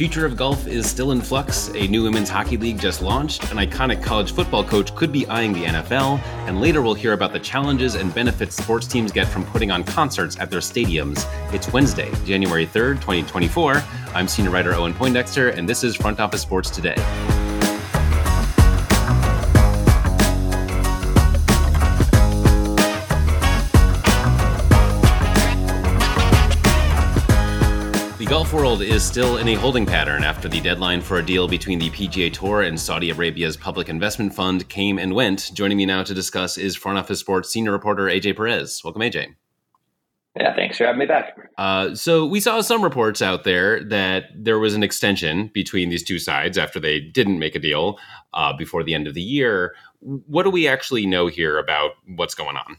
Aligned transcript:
future 0.00 0.24
of 0.24 0.34
golf 0.34 0.66
is 0.66 0.88
still 0.88 1.12
in 1.12 1.20
flux. 1.20 1.68
A 1.74 1.86
new 1.88 2.02
women's 2.04 2.30
hockey 2.30 2.56
league 2.56 2.80
just 2.80 3.02
launched. 3.02 3.42
An 3.50 3.58
iconic 3.58 4.02
college 4.02 4.32
football 4.32 4.64
coach 4.64 4.94
could 4.94 5.12
be 5.12 5.26
eyeing 5.26 5.52
the 5.52 5.64
NFL. 5.64 6.18
And 6.48 6.58
later 6.58 6.80
we'll 6.80 6.94
hear 6.94 7.12
about 7.12 7.34
the 7.34 7.38
challenges 7.38 7.96
and 7.96 8.14
benefits 8.14 8.56
sports 8.56 8.86
teams 8.86 9.12
get 9.12 9.28
from 9.28 9.44
putting 9.44 9.70
on 9.70 9.84
concerts 9.84 10.40
at 10.40 10.50
their 10.50 10.60
stadiums. 10.60 11.26
It's 11.52 11.70
Wednesday, 11.70 12.10
January 12.24 12.66
3rd, 12.66 12.94
2024. 12.94 13.84
I'm 14.14 14.26
senior 14.26 14.50
writer 14.50 14.72
Owen 14.72 14.94
Poindexter, 14.94 15.50
and 15.50 15.68
this 15.68 15.84
is 15.84 15.96
Front 15.96 16.18
Office 16.18 16.40
Sports 16.40 16.70
Today. 16.70 16.96
Golf 28.30 28.52
world 28.52 28.80
is 28.80 29.02
still 29.02 29.38
in 29.38 29.48
a 29.48 29.54
holding 29.54 29.84
pattern 29.84 30.22
after 30.22 30.48
the 30.48 30.60
deadline 30.60 31.00
for 31.00 31.18
a 31.18 31.26
deal 31.26 31.48
between 31.48 31.80
the 31.80 31.90
PGA 31.90 32.32
Tour 32.32 32.62
and 32.62 32.78
Saudi 32.78 33.10
Arabia's 33.10 33.56
public 33.56 33.88
investment 33.88 34.32
fund 34.32 34.68
came 34.68 35.00
and 35.00 35.12
went. 35.12 35.50
Joining 35.52 35.76
me 35.76 35.84
now 35.84 36.04
to 36.04 36.14
discuss 36.14 36.56
is 36.56 36.76
Front 36.76 36.96
Office 36.96 37.18
Sports 37.18 37.50
senior 37.50 37.72
reporter 37.72 38.04
AJ 38.04 38.36
Perez. 38.36 38.82
Welcome, 38.84 39.02
AJ. 39.02 39.34
Yeah, 40.36 40.54
thanks 40.54 40.76
for 40.78 40.84
having 40.84 41.00
me 41.00 41.06
back. 41.06 41.36
Uh, 41.58 41.92
so 41.96 42.24
we 42.24 42.38
saw 42.38 42.60
some 42.60 42.84
reports 42.84 43.20
out 43.20 43.42
there 43.42 43.82
that 43.82 44.26
there 44.36 44.60
was 44.60 44.76
an 44.76 44.84
extension 44.84 45.50
between 45.52 45.88
these 45.90 46.04
two 46.04 46.20
sides 46.20 46.56
after 46.56 46.78
they 46.78 47.00
didn't 47.00 47.40
make 47.40 47.56
a 47.56 47.58
deal 47.58 47.98
uh, 48.32 48.52
before 48.56 48.84
the 48.84 48.94
end 48.94 49.08
of 49.08 49.14
the 49.14 49.22
year. 49.22 49.74
What 49.98 50.44
do 50.44 50.50
we 50.50 50.68
actually 50.68 51.04
know 51.04 51.26
here 51.26 51.58
about 51.58 51.94
what's 52.06 52.36
going 52.36 52.56
on? 52.56 52.76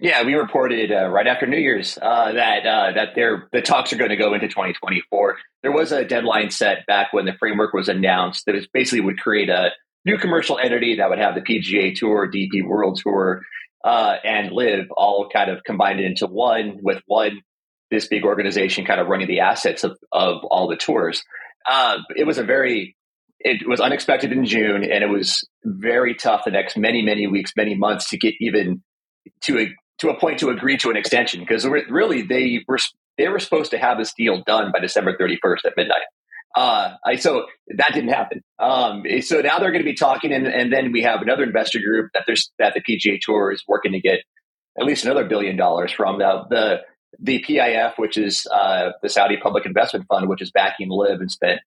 Yeah, 0.00 0.24
we 0.24 0.34
reported 0.34 0.90
uh, 0.90 1.08
right 1.08 1.26
after 1.26 1.46
New 1.46 1.58
Year's 1.58 1.96
uh, 2.02 2.32
that 2.32 2.66
uh, 2.66 2.92
that 2.92 3.14
the 3.52 3.62
talks 3.62 3.92
are 3.92 3.96
going 3.96 4.10
to 4.10 4.16
go 4.16 4.34
into 4.34 4.48
2024. 4.48 5.36
There 5.62 5.72
was 5.72 5.92
a 5.92 6.04
deadline 6.04 6.50
set 6.50 6.84
back 6.86 7.12
when 7.12 7.26
the 7.26 7.32
framework 7.38 7.72
was 7.72 7.88
announced 7.88 8.46
that 8.46 8.54
basically 8.72 9.00
would 9.00 9.20
create 9.20 9.48
a 9.48 9.70
new 10.04 10.18
commercial 10.18 10.58
entity 10.58 10.96
that 10.96 11.08
would 11.08 11.20
have 11.20 11.36
the 11.36 11.40
PGA 11.40 11.94
Tour, 11.94 12.28
DP 12.30 12.66
World 12.66 12.98
Tour, 13.00 13.42
uh, 13.84 14.16
and 14.24 14.50
LIV 14.50 14.88
all 14.96 15.28
kind 15.28 15.50
of 15.50 15.62
combined 15.62 16.00
into 16.00 16.26
one 16.26 16.78
with 16.82 17.00
one 17.06 17.40
this 17.90 18.08
big 18.08 18.24
organization 18.24 18.84
kind 18.84 19.00
of 19.00 19.06
running 19.06 19.28
the 19.28 19.40
assets 19.40 19.84
of, 19.84 19.96
of 20.10 20.44
all 20.44 20.66
the 20.66 20.76
tours. 20.76 21.22
Uh, 21.70 21.98
it 22.16 22.26
was 22.26 22.38
a 22.38 22.44
very 22.44 22.96
it 23.38 23.68
was 23.68 23.80
unexpected 23.80 24.32
in 24.32 24.44
June, 24.44 24.82
and 24.82 25.04
it 25.04 25.08
was 25.08 25.46
very 25.64 26.14
tough 26.14 26.42
the 26.44 26.50
next 26.50 26.76
many 26.76 27.00
many 27.00 27.28
weeks, 27.28 27.52
many 27.56 27.76
months 27.76 28.10
to 28.10 28.18
get 28.18 28.34
even 28.40 28.82
to 29.42 29.60
a 29.60 29.74
to 30.04 30.10
a 30.10 30.18
point 30.18 30.38
to 30.40 30.50
agree 30.50 30.76
to 30.78 30.90
an 30.90 30.96
extension 30.96 31.40
because 31.40 31.66
really 31.66 32.22
they 32.22 32.64
were 32.68 32.78
they 33.16 33.28
were 33.28 33.38
supposed 33.38 33.70
to 33.70 33.78
have 33.78 33.98
this 33.98 34.12
deal 34.12 34.42
done 34.46 34.70
by 34.72 34.80
December 34.80 35.16
31st 35.16 35.64
at 35.64 35.72
midnight. 35.76 36.02
Uh, 36.56 36.94
I, 37.04 37.16
so 37.16 37.46
that 37.76 37.92
didn't 37.94 38.10
happen. 38.10 38.42
Um, 38.58 39.04
so 39.22 39.40
now 39.40 39.58
they're 39.58 39.72
going 39.72 39.82
to 39.82 39.90
be 39.90 39.94
talking, 39.94 40.32
and, 40.32 40.46
and 40.46 40.72
then 40.72 40.92
we 40.92 41.02
have 41.02 41.20
another 41.20 41.42
investor 41.42 41.80
group 41.80 42.10
that 42.14 42.24
there's 42.26 42.52
that 42.60 42.74
the 42.74 42.80
PGA 42.80 43.18
Tour 43.20 43.50
is 43.50 43.64
working 43.66 43.92
to 43.92 44.00
get 44.00 44.20
at 44.78 44.86
least 44.86 45.04
another 45.04 45.24
billion 45.24 45.56
dollars 45.56 45.90
from 45.90 46.18
the 46.18 46.44
the, 46.50 46.80
the 47.18 47.44
PIF, 47.48 47.94
which 47.96 48.16
is 48.16 48.46
uh, 48.52 48.90
the 49.02 49.08
Saudi 49.08 49.36
Public 49.36 49.66
Investment 49.66 50.06
Fund, 50.06 50.28
which 50.28 50.42
is 50.42 50.52
backing 50.52 50.90
LIV 50.90 51.20
and 51.20 51.30
spent 51.30 51.60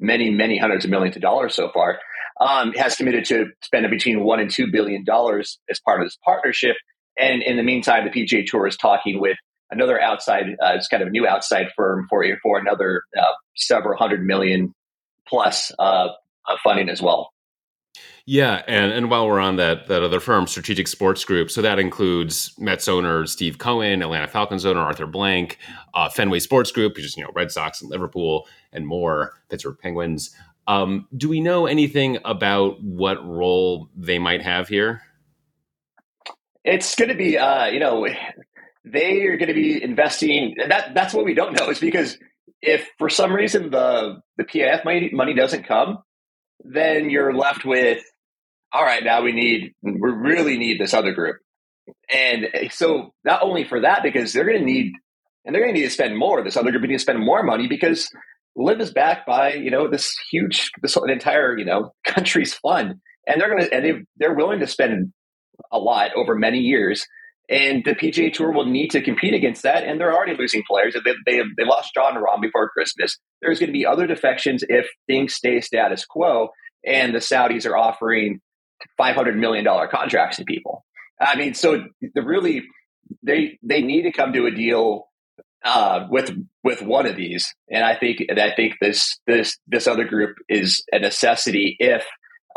many 0.00 0.30
many 0.30 0.58
hundreds 0.58 0.84
of 0.84 0.90
millions 0.90 1.14
of 1.14 1.22
dollars 1.22 1.54
so 1.54 1.70
far. 1.72 1.98
Um, 2.40 2.72
has 2.72 2.96
committed 2.96 3.26
to 3.26 3.46
spend 3.60 3.88
between 3.90 4.24
one 4.24 4.40
and 4.40 4.50
two 4.50 4.72
billion 4.72 5.04
dollars 5.04 5.60
as 5.70 5.78
part 5.78 6.00
of 6.00 6.06
this 6.06 6.18
partnership 6.24 6.74
and 7.18 7.42
in 7.42 7.56
the 7.56 7.62
meantime, 7.62 8.04
the 8.04 8.10
PGA 8.10 8.46
Tour 8.46 8.66
is 8.66 8.76
talking 8.76 9.20
with 9.20 9.36
another 9.70 10.00
outside, 10.00 10.44
uh, 10.62 10.74
it's 10.74 10.88
kind 10.88 11.02
of 11.02 11.08
a 11.08 11.10
new 11.10 11.26
outside 11.26 11.68
firm 11.76 12.06
for 12.08 12.24
for 12.42 12.58
another 12.58 13.02
uh, 13.18 13.32
several 13.56 13.98
hundred 13.98 14.24
million 14.24 14.74
plus 15.28 15.72
uh, 15.78 16.08
funding 16.62 16.88
as 16.88 17.02
well. 17.02 17.30
Yeah, 18.24 18.62
and 18.68 18.92
and 18.92 19.10
while 19.10 19.26
we're 19.26 19.40
on 19.40 19.56
that 19.56 19.88
that 19.88 20.02
other 20.02 20.20
firm, 20.20 20.46
Strategic 20.46 20.86
Sports 20.86 21.24
Group, 21.24 21.50
so 21.50 21.60
that 21.60 21.78
includes 21.80 22.54
Mets 22.56 22.86
owner 22.86 23.26
Steve 23.26 23.58
Cohen, 23.58 24.00
Atlanta 24.00 24.28
Falcons 24.28 24.64
owner 24.64 24.80
Arthur 24.80 25.06
Blank, 25.06 25.58
uh, 25.94 26.08
Fenway 26.08 26.38
Sports 26.38 26.70
Group, 26.70 26.94
which 26.94 27.04
is 27.04 27.16
you 27.16 27.24
know 27.24 27.30
Red 27.34 27.50
Sox 27.50 27.82
and 27.82 27.90
Liverpool 27.90 28.46
and 28.72 28.86
more, 28.86 29.32
Pittsburgh 29.48 29.76
Penguins. 29.78 30.34
Um, 30.68 31.08
do 31.16 31.28
we 31.28 31.40
know 31.40 31.66
anything 31.66 32.18
about 32.24 32.80
what 32.82 33.24
role 33.26 33.88
they 33.96 34.20
might 34.20 34.42
have 34.42 34.68
here? 34.68 35.02
It's 36.64 36.94
going 36.94 37.08
to 37.08 37.16
be, 37.16 37.38
uh, 37.38 37.66
you 37.66 37.80
know, 37.80 38.06
they 38.84 39.22
are 39.22 39.36
going 39.36 39.48
to 39.48 39.54
be 39.54 39.82
investing. 39.82 40.54
That 40.68 40.94
that's 40.94 41.14
what 41.14 41.24
we 41.24 41.34
don't 41.34 41.58
know 41.58 41.70
is 41.70 41.78
because 41.78 42.18
if 42.60 42.88
for 42.98 43.08
some 43.08 43.32
reason 43.32 43.70
the 43.70 44.20
the 44.36 44.44
PIF 44.44 44.84
money, 44.84 45.10
money 45.12 45.34
doesn't 45.34 45.66
come, 45.66 45.98
then 46.64 47.10
you're 47.10 47.34
left 47.34 47.64
with, 47.64 48.02
all 48.72 48.82
right, 48.82 49.02
now 49.02 49.22
we 49.22 49.32
need 49.32 49.74
we 49.82 49.92
really 50.10 50.56
need 50.58 50.80
this 50.80 50.94
other 50.94 51.12
group, 51.12 51.36
and 52.12 52.46
so 52.70 53.12
not 53.24 53.42
only 53.42 53.64
for 53.64 53.80
that 53.80 54.02
because 54.02 54.32
they're 54.32 54.44
going 54.44 54.58
to 54.58 54.64
need 54.64 54.92
and 55.44 55.54
they're 55.54 55.62
going 55.62 55.74
to 55.74 55.80
need 55.80 55.86
to 55.86 55.92
spend 55.92 56.16
more. 56.16 56.42
This 56.42 56.56
other 56.56 56.70
group 56.70 56.82
needs 56.84 57.02
to 57.02 57.10
spend 57.10 57.24
more 57.24 57.42
money 57.42 57.66
because 57.66 58.08
LIV 58.56 58.80
is 58.80 58.92
backed 58.92 59.26
by 59.26 59.54
you 59.54 59.70
know 59.70 59.88
this 59.88 60.14
huge 60.30 60.70
this 60.80 60.96
entire 60.96 61.56
you 61.58 61.64
know 61.64 61.92
country's 62.04 62.54
fund, 62.54 62.94
and 63.26 63.40
they're 63.40 63.50
going 63.50 63.64
to 63.64 63.74
and 63.74 63.84
they 63.84 63.92
they're 64.16 64.34
willing 64.34 64.60
to 64.60 64.66
spend 64.66 65.12
a 65.70 65.78
lot 65.78 66.10
over 66.16 66.34
many 66.34 66.58
years. 66.58 67.06
And 67.48 67.84
the 67.84 67.94
PGA 67.94 68.32
Tour 68.32 68.52
will 68.52 68.66
need 68.66 68.92
to 68.92 69.02
compete 69.02 69.34
against 69.34 69.62
that. 69.64 69.84
And 69.84 70.00
they're 70.00 70.14
already 70.14 70.36
losing 70.36 70.62
players. 70.66 70.94
They, 70.94 71.12
they, 71.26 71.42
they 71.56 71.64
lost 71.64 71.92
Jon 71.94 72.14
Rahm 72.14 72.40
before 72.40 72.70
Christmas. 72.70 73.18
There's 73.42 73.58
going 73.58 73.68
to 73.68 73.74
be 73.74 73.84
other 73.84 74.06
defections 74.06 74.64
if 74.68 74.88
things 75.06 75.34
stay 75.34 75.60
status 75.60 76.06
quo 76.06 76.50
and 76.84 77.14
the 77.14 77.18
Saudis 77.18 77.66
are 77.66 77.76
offering 77.76 78.40
$500 78.98 79.36
million 79.36 79.64
contracts 79.90 80.38
to 80.38 80.44
people. 80.44 80.84
I 81.20 81.36
mean, 81.36 81.54
so 81.54 81.84
the 82.00 82.22
really, 82.22 82.62
they, 83.22 83.58
they 83.62 83.82
need 83.82 84.02
to 84.02 84.12
come 84.12 84.32
to 84.32 84.46
a 84.46 84.50
deal 84.50 85.08
uh, 85.64 86.06
with 86.10 86.36
with 86.64 86.82
one 86.82 87.06
of 87.06 87.16
these, 87.16 87.54
and 87.70 87.84
I 87.84 87.96
think 87.96 88.24
and 88.28 88.40
I 88.40 88.52
think 88.54 88.74
this 88.80 89.20
this 89.26 89.58
this 89.68 89.86
other 89.86 90.04
group 90.04 90.36
is 90.48 90.84
a 90.92 90.98
necessity 90.98 91.76
if 91.78 92.04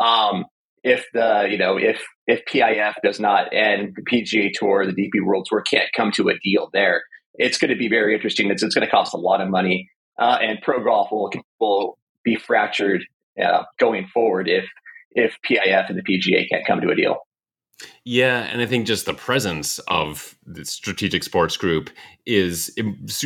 um, 0.00 0.46
if 0.86 1.04
the 1.12 1.48
you 1.50 1.58
know 1.58 1.76
if 1.76 2.00
if 2.28 2.44
PIF 2.46 2.94
does 3.02 3.18
not 3.18 3.52
and 3.52 3.94
the 3.96 4.02
PGA 4.02 4.52
Tour, 4.54 4.86
the 4.86 4.92
DP 4.92 5.24
World 5.24 5.46
Tour 5.50 5.60
can't 5.60 5.88
come 5.96 6.12
to 6.12 6.28
a 6.28 6.38
deal 6.38 6.70
there, 6.72 7.02
it's 7.34 7.58
going 7.58 7.70
to 7.70 7.76
be 7.76 7.88
very 7.88 8.14
interesting. 8.14 8.50
It's, 8.50 8.62
it's 8.62 8.74
going 8.74 8.86
to 8.86 8.90
cost 8.90 9.12
a 9.12 9.18
lot 9.18 9.40
of 9.40 9.48
money, 9.48 9.90
uh, 10.18 10.38
and 10.40 10.62
pro 10.62 10.82
golf 10.82 11.10
will 11.10 11.30
will 11.60 11.98
be 12.24 12.36
fractured 12.36 13.02
uh, 13.44 13.64
going 13.80 14.06
forward 14.14 14.48
if 14.48 14.64
if 15.10 15.36
PIF 15.44 15.90
and 15.90 15.98
the 15.98 16.02
PGA 16.02 16.48
can't 16.48 16.66
come 16.66 16.80
to 16.80 16.90
a 16.90 16.94
deal. 16.94 17.16
Yeah, 18.04 18.44
and 18.44 18.62
I 18.62 18.66
think 18.66 18.86
just 18.86 19.04
the 19.04 19.12
presence 19.12 19.78
of 19.80 20.34
the 20.46 20.64
strategic 20.64 21.22
sports 21.22 21.56
group 21.56 21.90
is 22.24 22.74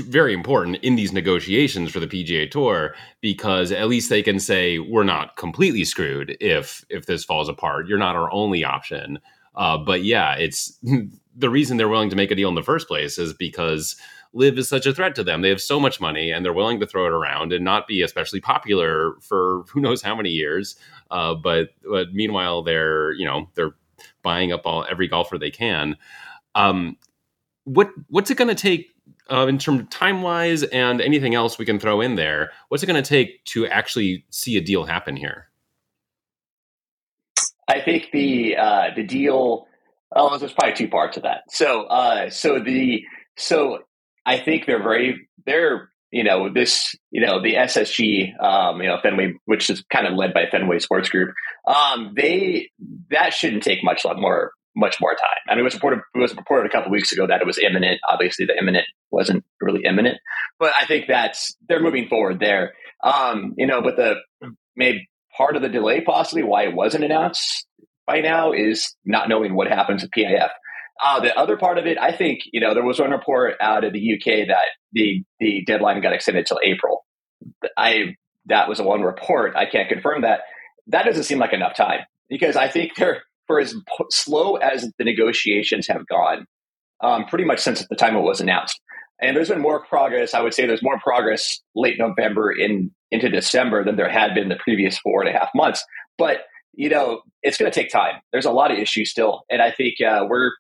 very 0.09 0.33
important 0.33 0.77
in 0.83 0.97
these 0.97 1.13
negotiations 1.13 1.91
for 1.93 2.01
the 2.01 2.09
PGA 2.09 2.51
Tour 2.51 2.95
because 3.21 3.71
at 3.71 3.89
least 3.89 4.11
they 4.11 4.23
can 4.23 4.41
say 4.41 4.79
we're 4.79 5.05
not 5.05 5.37
completely 5.37 5.85
screwed 5.85 6.37
if 6.41 6.85
if 6.89 7.07
this 7.07 7.25
falls 7.25 7.49
apart. 7.49 7.87
You're 7.87 7.99
not 7.99 8.17
our 8.17 8.33
only 8.33 8.65
option. 8.65 9.21
Uh, 9.55 9.79
but 9.79 10.03
yeah, 10.03 10.35
it's 10.35 10.79
the 11.37 11.51
reason 11.51 11.77
they're 11.77 11.89
willing 11.89 12.11
to 12.11 12.17
make 12.17 12.31
a 12.31 12.35
deal 12.35 12.49
in 12.49 12.55
the 12.57 12.63
first 12.63 12.89
place 12.89 13.19
is 13.19 13.33
because 13.33 13.97
LIV 14.33 14.59
is 14.59 14.69
such 14.69 14.87
a 14.87 14.95
threat 14.95 15.15
to 15.17 15.25
them. 15.25 15.43
They 15.43 15.49
have 15.49 15.61
so 15.61 15.81
much 15.81 16.01
money 16.01 16.31
and 16.31 16.45
they're 16.45 16.53
willing 16.53 16.81
to 16.81 16.87
throw 16.87 17.07
it 17.07 17.13
around 17.13 17.53
and 17.53 17.65
not 17.65 17.87
be 17.87 18.03
especially 18.03 18.41
popular 18.41 19.15
for 19.21 19.65
who 19.71 19.81
knows 19.81 20.03
how 20.03 20.17
many 20.17 20.31
years. 20.31 20.77
Uh, 21.11 21.35
but 21.35 21.71
but 21.89 22.13
meanwhile, 22.13 22.63
they're 22.63 23.13
you 23.13 23.27
know 23.27 23.49
they're 23.55 23.75
buying 24.23 24.53
up 24.53 24.63
all 24.65 24.87
every 24.91 25.09
golfer 25.09 25.39
they 25.39 25.51
can. 25.51 25.97
Um, 26.55 26.97
what 27.65 27.91
what's 28.09 28.31
it 28.31 28.37
going 28.37 28.49
to 28.49 28.55
take 28.55 28.95
uh, 29.31 29.47
in 29.47 29.59
terms 29.59 29.81
of 29.81 29.91
time 29.91 30.23
wise 30.23 30.63
and 30.63 31.01
anything 31.01 31.35
else 31.35 31.59
we 31.59 31.65
can 31.65 31.79
throw 31.79 32.01
in 32.01 32.17
there? 32.17 32.53
What's 32.69 32.83
it 32.83 32.87
going 32.87 33.03
to 33.03 33.09
take 33.09 33.45
to 33.47 33.67
actually 33.67 34.25
see 34.31 34.57
a 34.57 34.61
deal 34.61 34.85
happen 34.85 35.17
here? 35.17 35.49
I 37.69 37.81
think 37.81 38.11
the 38.13 38.57
uh, 38.57 38.89
the 38.97 39.05
deal. 39.05 39.67
Oh, 40.15 40.37
there's 40.39 40.53
probably 40.53 40.75
two 40.75 40.89
parts 40.89 41.17
of 41.17 41.23
that. 41.23 41.43
So, 41.51 41.85
uh, 41.85 42.31
so 42.31 42.59
the 42.59 43.05
so 43.37 43.85
I 44.27 44.39
think 44.39 44.67
they're 44.67 44.83
very 44.83 45.29
they're 45.47 45.91
you 46.11 46.25
know, 46.25 46.53
this, 46.53 46.95
you 47.11 47.25
know, 47.25 47.41
the 47.43 47.55
SSG, 47.55 48.39
um, 48.43 48.81
you 48.81 48.89
know, 48.89 48.99
Fenway, 49.03 49.35
which 49.45 49.71
is 49.71 49.85
kind 49.93 50.07
of 50.07 50.15
led 50.15 50.35
by 50.35 50.47
Fenway 50.51 50.79
Sports 50.81 51.09
Group, 51.09 51.35
um, 51.67 52.15
they, 52.17 52.71
that 53.11 53.33
shouldn't 53.33 53.63
take 53.63 53.85
much 53.85 54.05
more, 54.17 54.53
much 54.75 55.01
more 55.01 55.15
time. 55.15 55.29
I 55.49 55.55
mean, 55.55 55.61
it 55.61 55.65
was 55.65 55.75
reported, 55.75 56.01
it 56.15 56.19
was 56.19 56.35
reported 56.35 56.69
a 56.69 56.73
couple 56.73 56.91
weeks 56.91 57.13
ago 57.13 57.27
that 57.27 57.41
it 57.41 57.47
was 57.47 57.59
imminent. 57.59 58.01
Obviously, 58.11 58.47
the 58.47 58.57
imminent 58.59 58.87
wasn't 59.11 59.45
really 59.61 59.85
imminent, 59.85 60.19
but 60.59 60.73
I 60.77 60.87
think 60.87 61.07
that's, 61.07 61.57
they're 61.69 61.83
moving 61.83 62.09
forward 62.09 62.41
there. 62.41 62.73
Um, 63.03 63.55
you 63.57 63.67
know, 63.67 63.81
but 63.81 63.97
the, 63.97 64.17
maybe 64.77 65.09
part 65.37 65.57
of 65.57 65.63
the 65.63 65.69
delay 65.69 66.01
possibly 66.01 66.43
why 66.43 66.65
it 66.65 66.75
wasn't 66.75 67.05
announced 67.05 67.67
by 68.07 68.21
now 68.21 68.53
is 68.53 68.95
not 69.05 69.29
knowing 69.29 69.55
what 69.55 69.69
happens 69.69 70.03
at 70.03 70.11
PIF. 70.11 70.51
Uh, 71.03 71.21
the 71.21 71.37
other 71.39 71.57
part 71.57 71.79
of 71.79 71.87
it, 71.87 71.99
I 71.99 72.13
think, 72.13 72.41
you 72.53 72.61
know, 72.61 72.75
there 72.75 72.85
was 72.85 73.01
one 73.01 73.11
report 73.11 73.55
out 73.61 73.85
of 73.85 73.93
the 73.93 74.15
UK 74.15 74.49
that 74.49 74.65
the 74.93 75.25
the 75.39 75.65
deadline 75.67 76.01
got 76.03 76.13
extended 76.13 76.47
till 76.47 76.61
April. 76.63 77.05
I 77.77 78.17
that 78.47 78.69
was 78.69 78.81
a 78.81 78.85
one 78.85 79.03
report. 79.03 79.57
I 79.57 79.67
can't 79.67 79.89
confirm 79.89 80.23
that. 80.23 80.41
That 80.89 81.05
doesn't 81.05 81.25
seem 81.25 81.39
like 81.39 81.53
enough 81.53 81.77
time 81.77 82.01
because 82.29 82.57
I 82.57 82.69
think 82.69 82.97
they're 82.97 83.23
for 83.47 83.61
as 83.61 83.75
slow 84.11 84.57
as 84.57 84.89
the 84.99 85.05
negotiations 85.05 85.89
have 85.89 86.07
gone, 86.07 86.47
um, 87.03 87.25
pretty 87.25 87.45
much 87.45 87.61
since 87.61 87.85
the 87.89 87.97
time 87.97 88.15
it 88.17 88.21
was 88.21 88.41
announced. 88.41 88.81
And 89.21 89.37
there's 89.37 89.49
been 89.49 89.61
more 89.61 89.85
progress. 89.85 90.35
I 90.35 90.41
would 90.41 90.55
say 90.55 90.67
there's 90.67 90.83
more 90.83 91.01
progress 91.01 91.61
late 91.75 91.99
November 91.99 92.53
in 92.53 92.91
into 93.11 93.29
December 93.29 93.85
than 93.85 93.97
there 93.97 94.09
had 94.09 94.35
been 94.35 94.49
the 94.49 94.57
previous 94.57 94.99
four 94.99 95.23
and 95.23 95.35
a 95.35 95.39
half 95.39 95.49
months. 95.55 95.85
But 96.19 96.43
you 96.75 96.89
know, 96.89 97.23
it's 97.43 97.59
going 97.59 97.71
to 97.71 97.75
take 97.75 97.91
time. 97.91 98.21
There's 98.33 98.45
a 98.45 98.53
lot 98.53 98.71
of 98.71 98.79
issues 98.79 99.11
still, 99.11 99.43
and 99.51 99.61
I 99.61 99.73
think 99.73 99.95
uh, 100.01 100.27
we're 100.29 100.53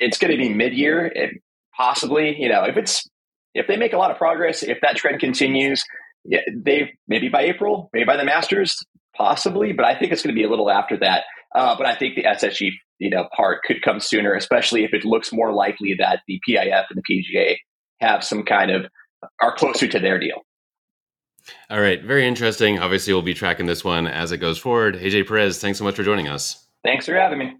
it's 0.00 0.18
going 0.18 0.32
to 0.32 0.36
be 0.36 0.48
mid 0.48 0.74
year 0.74 1.06
and 1.06 1.38
possibly. 1.76 2.36
You 2.40 2.48
know, 2.48 2.64
if 2.64 2.76
it's 2.76 3.08
if 3.54 3.66
they 3.66 3.76
make 3.76 3.92
a 3.92 3.98
lot 3.98 4.10
of 4.10 4.16
progress, 4.16 4.62
if 4.62 4.78
that 4.82 4.96
trend 4.96 5.20
continues, 5.20 5.84
yeah, 6.24 6.40
they 6.52 6.92
maybe 7.06 7.28
by 7.28 7.42
April, 7.42 7.90
maybe 7.92 8.04
by 8.04 8.16
the 8.16 8.24
Masters, 8.24 8.76
possibly. 9.16 9.72
But 9.72 9.84
I 9.84 9.96
think 9.96 10.12
it's 10.12 10.22
going 10.22 10.34
to 10.34 10.38
be 10.38 10.44
a 10.44 10.50
little 10.50 10.70
after 10.70 10.96
that. 10.98 11.24
Uh, 11.54 11.76
but 11.76 11.86
I 11.86 11.94
think 11.94 12.16
the 12.16 12.24
SSG 12.24 12.70
you 12.98 13.10
know 13.10 13.28
part 13.36 13.62
could 13.62 13.82
come 13.82 14.00
sooner, 14.00 14.34
especially 14.34 14.84
if 14.84 14.92
it 14.92 15.04
looks 15.04 15.32
more 15.32 15.52
likely 15.52 15.94
that 15.98 16.20
the 16.26 16.40
PIF 16.48 16.84
and 16.90 17.02
the 17.02 17.02
PGA 17.02 17.56
have 18.00 18.24
some 18.24 18.44
kind 18.44 18.70
of 18.70 18.86
are 19.40 19.54
closer 19.54 19.86
to 19.86 19.98
their 19.98 20.18
deal. 20.18 20.42
All 21.68 21.80
right, 21.80 22.02
very 22.02 22.26
interesting. 22.26 22.78
Obviously, 22.78 23.12
we'll 23.12 23.22
be 23.22 23.34
tracking 23.34 23.66
this 23.66 23.82
one 23.82 24.06
as 24.06 24.30
it 24.32 24.38
goes 24.38 24.58
forward. 24.58 24.96
AJ 24.96 25.26
Perez, 25.26 25.58
thanks 25.58 25.78
so 25.78 25.84
much 25.84 25.96
for 25.96 26.02
joining 26.02 26.28
us. 26.28 26.66
Thanks 26.84 27.06
for 27.06 27.14
having 27.14 27.38
me. 27.38 27.56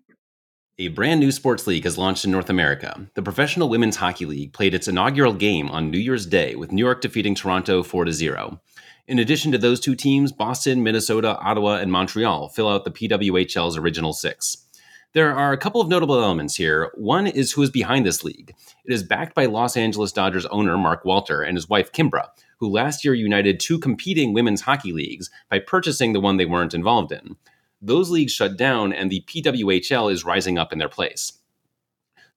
A 0.80 0.88
brand 0.88 1.20
new 1.20 1.30
sports 1.30 1.66
league 1.66 1.84
has 1.84 1.98
launched 1.98 2.24
in 2.24 2.30
North 2.30 2.48
America. 2.48 3.06
The 3.12 3.20
Professional 3.20 3.68
Women's 3.68 3.96
Hockey 3.96 4.24
League 4.24 4.54
played 4.54 4.72
its 4.72 4.88
inaugural 4.88 5.34
game 5.34 5.68
on 5.68 5.90
New 5.90 5.98
Year's 5.98 6.24
Day 6.24 6.54
with 6.54 6.72
New 6.72 6.82
York 6.82 7.02
defeating 7.02 7.34
Toronto 7.34 7.82
4 7.82 8.10
0. 8.10 8.58
In 9.06 9.18
addition 9.18 9.52
to 9.52 9.58
those 9.58 9.78
two 9.78 9.94
teams, 9.94 10.32
Boston, 10.32 10.82
Minnesota, 10.82 11.36
Ottawa, 11.36 11.74
and 11.74 11.92
Montreal 11.92 12.48
fill 12.48 12.66
out 12.66 12.86
the 12.86 12.90
PWHL's 12.90 13.76
original 13.76 14.14
six. 14.14 14.68
There 15.12 15.36
are 15.36 15.52
a 15.52 15.58
couple 15.58 15.82
of 15.82 15.88
notable 15.88 16.18
elements 16.18 16.54
here. 16.54 16.90
One 16.94 17.26
is 17.26 17.52
who 17.52 17.60
is 17.60 17.70
behind 17.70 18.06
this 18.06 18.24
league. 18.24 18.54
It 18.86 18.94
is 18.94 19.02
backed 19.02 19.34
by 19.34 19.44
Los 19.44 19.76
Angeles 19.76 20.12
Dodgers 20.12 20.46
owner 20.46 20.78
Mark 20.78 21.04
Walter 21.04 21.42
and 21.42 21.58
his 21.58 21.68
wife 21.68 21.92
Kimbra, 21.92 22.28
who 22.56 22.70
last 22.70 23.04
year 23.04 23.12
united 23.12 23.60
two 23.60 23.78
competing 23.78 24.32
women's 24.32 24.62
hockey 24.62 24.94
leagues 24.94 25.28
by 25.50 25.58
purchasing 25.58 26.14
the 26.14 26.20
one 26.20 26.38
they 26.38 26.46
weren't 26.46 26.72
involved 26.72 27.12
in. 27.12 27.36
Those 27.82 28.10
leagues 28.10 28.32
shut 28.32 28.56
down, 28.56 28.92
and 28.92 29.10
the 29.10 29.24
PWHL 29.26 30.12
is 30.12 30.24
rising 30.24 30.58
up 30.58 30.72
in 30.72 30.78
their 30.78 30.88
place. 30.88 31.32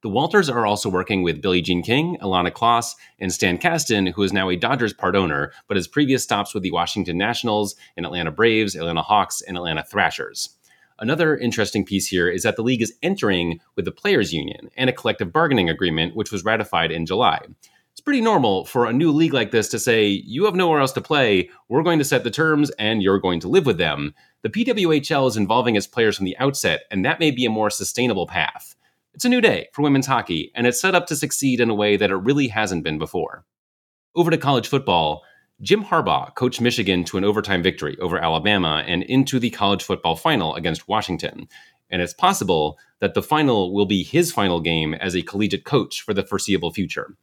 The 0.02 0.08
Walters 0.08 0.50
are 0.50 0.66
also 0.66 0.88
working 0.88 1.22
with 1.22 1.40
Billie 1.40 1.62
Jean 1.62 1.82
King, 1.82 2.18
Ilana 2.20 2.50
Kloss, 2.50 2.94
and 3.18 3.32
Stan 3.32 3.58
Kasten, 3.58 4.06
who 4.06 4.22
is 4.22 4.32
now 4.32 4.50
a 4.50 4.56
Dodgers 4.56 4.92
part 4.92 5.16
owner, 5.16 5.52
but 5.66 5.76
his 5.76 5.88
previous 5.88 6.22
stops 6.22 6.52
with 6.52 6.62
the 6.62 6.70
Washington 6.70 7.16
Nationals 7.16 7.74
and 7.96 8.04
Atlanta 8.04 8.30
Braves, 8.30 8.74
Atlanta 8.74 9.02
Hawks, 9.02 9.40
and 9.40 9.56
Atlanta 9.56 9.82
Thrashers. 9.82 10.56
Another 10.98 11.36
interesting 11.36 11.84
piece 11.84 12.06
here 12.06 12.28
is 12.28 12.42
that 12.42 12.56
the 12.56 12.62
league 12.62 12.82
is 12.82 12.94
entering 13.02 13.60
with 13.76 13.84
the 13.84 13.92
Players 13.92 14.32
Union 14.32 14.70
and 14.76 14.88
a 14.88 14.92
collective 14.92 15.32
bargaining 15.32 15.68
agreement, 15.68 16.14
which 16.14 16.30
was 16.30 16.44
ratified 16.44 16.92
in 16.92 17.06
July 17.06 17.40
pretty 18.04 18.20
normal 18.20 18.66
for 18.66 18.84
a 18.84 18.92
new 18.92 19.10
league 19.10 19.32
like 19.32 19.50
this 19.50 19.68
to 19.68 19.78
say, 19.78 20.06
you 20.08 20.44
have 20.44 20.54
nowhere 20.54 20.80
else 20.80 20.92
to 20.92 21.00
play. 21.00 21.48
We're 21.68 21.82
going 21.82 21.98
to 21.98 22.04
set 22.04 22.22
the 22.22 22.30
terms 22.30 22.70
and 22.72 23.02
you're 23.02 23.18
going 23.18 23.40
to 23.40 23.48
live 23.48 23.64
with 23.64 23.78
them. 23.78 24.14
The 24.42 24.50
PWHL 24.50 25.26
is 25.28 25.36
involving 25.38 25.74
its 25.74 25.86
players 25.86 26.16
from 26.16 26.26
the 26.26 26.36
outset, 26.38 26.82
and 26.90 27.04
that 27.04 27.18
may 27.18 27.30
be 27.30 27.46
a 27.46 27.50
more 27.50 27.70
sustainable 27.70 28.26
path. 28.26 28.74
It's 29.14 29.24
a 29.24 29.30
new 29.30 29.40
day 29.40 29.68
for 29.72 29.82
women's 29.82 30.06
hockey, 30.06 30.52
and 30.54 30.66
it's 30.66 30.80
set 30.80 30.94
up 30.94 31.06
to 31.06 31.16
succeed 31.16 31.60
in 31.60 31.70
a 31.70 31.74
way 31.74 31.96
that 31.96 32.10
it 32.10 32.16
really 32.16 32.48
hasn't 32.48 32.84
been 32.84 32.98
before. 32.98 33.44
Over 34.14 34.30
to 34.30 34.36
college 34.36 34.68
football. 34.68 35.22
Jim 35.62 35.84
Harbaugh 35.84 36.34
coached 36.34 36.60
Michigan 36.60 37.04
to 37.04 37.16
an 37.16 37.24
overtime 37.24 37.62
victory 37.62 37.96
over 38.00 38.18
Alabama 38.18 38.82
and 38.86 39.04
into 39.04 39.38
the 39.38 39.50
college 39.50 39.84
football 39.84 40.16
final 40.16 40.56
against 40.56 40.88
Washington. 40.88 41.48
And 41.90 42.02
it's 42.02 42.12
possible 42.12 42.76
that 43.00 43.14
the 43.14 43.22
final 43.22 43.72
will 43.72 43.86
be 43.86 44.02
his 44.02 44.32
final 44.32 44.60
game 44.60 44.94
as 44.94 45.14
a 45.14 45.22
collegiate 45.22 45.64
coach 45.64 46.02
for 46.02 46.12
the 46.12 46.24
foreseeable 46.24 46.72
future. 46.72 47.16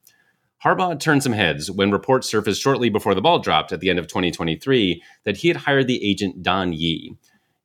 Harbaugh 0.64 1.00
turned 1.00 1.24
some 1.24 1.34
heads 1.34 1.72
when 1.72 1.90
reports 1.90 2.30
surfaced 2.30 2.62
shortly 2.62 2.90
before 2.90 3.16
the 3.16 3.22
ball 3.22 3.40
dropped 3.40 3.72
at 3.72 3.80
the 3.80 3.90
end 3.90 3.98
of 3.98 4.06
2023 4.08 5.02
that 5.24 5.38
he 5.38 5.48
had 5.48 5.58
hired 5.58 5.88
the 5.88 6.08
agent 6.08 6.44
Don 6.44 6.72
Yee. 6.72 7.18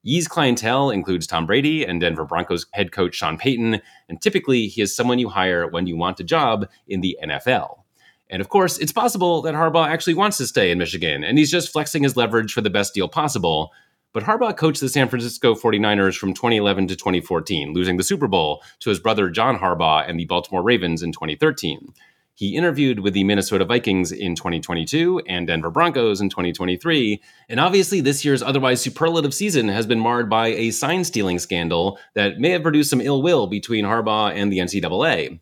Yee's 0.02 0.28
clientele 0.28 0.90
includes 0.90 1.26
Tom 1.26 1.46
Brady 1.46 1.84
and 1.84 2.00
Denver 2.00 2.24
Broncos 2.24 2.64
head 2.72 2.92
coach 2.92 3.16
Sean 3.16 3.36
Payton, 3.36 3.82
and 4.08 4.22
typically 4.22 4.68
he 4.68 4.80
is 4.80 4.96
someone 4.96 5.18
you 5.18 5.28
hire 5.28 5.68
when 5.68 5.86
you 5.86 5.96
want 5.96 6.20
a 6.20 6.24
job 6.24 6.66
in 6.88 7.02
the 7.02 7.18
NFL. 7.22 7.82
And 8.30 8.40
of 8.40 8.48
course, 8.48 8.78
it's 8.78 8.92
possible 8.92 9.42
that 9.42 9.54
Harbaugh 9.54 9.88
actually 9.88 10.14
wants 10.14 10.38
to 10.38 10.46
stay 10.46 10.70
in 10.70 10.78
Michigan, 10.78 11.22
and 11.22 11.36
he's 11.36 11.50
just 11.50 11.72
flexing 11.72 12.02
his 12.02 12.16
leverage 12.16 12.52
for 12.52 12.60
the 12.60 12.70
best 12.70 12.94
deal 12.94 13.08
possible. 13.08 13.72
But 14.12 14.22
Harbaugh 14.22 14.56
coached 14.56 14.80
the 14.80 14.88
San 14.88 15.08
Francisco 15.08 15.54
49ers 15.54 16.16
from 16.16 16.32
2011 16.32 16.88
to 16.88 16.96
2014, 16.96 17.74
losing 17.74 17.98
the 17.98 18.02
Super 18.02 18.26
Bowl 18.26 18.62
to 18.80 18.88
his 18.88 19.00
brother 19.00 19.28
John 19.28 19.58
Harbaugh 19.58 20.08
and 20.08 20.18
the 20.18 20.24
Baltimore 20.24 20.62
Ravens 20.62 21.02
in 21.02 21.12
2013. 21.12 21.92
He 22.36 22.54
interviewed 22.54 23.00
with 23.00 23.14
the 23.14 23.24
Minnesota 23.24 23.64
Vikings 23.64 24.12
in 24.12 24.34
2022 24.34 25.22
and 25.26 25.46
Denver 25.46 25.70
Broncos 25.70 26.20
in 26.20 26.28
2023. 26.28 27.22
And 27.48 27.58
obviously, 27.58 28.02
this 28.02 28.26
year's 28.26 28.42
otherwise 28.42 28.82
superlative 28.82 29.32
season 29.32 29.68
has 29.68 29.86
been 29.86 29.98
marred 29.98 30.28
by 30.28 30.48
a 30.48 30.70
sign 30.70 31.04
stealing 31.04 31.38
scandal 31.38 31.98
that 32.12 32.38
may 32.38 32.50
have 32.50 32.62
produced 32.62 32.90
some 32.90 33.00
ill 33.00 33.22
will 33.22 33.46
between 33.46 33.86
Harbaugh 33.86 34.34
and 34.34 34.52
the 34.52 34.58
NCAA. 34.58 35.40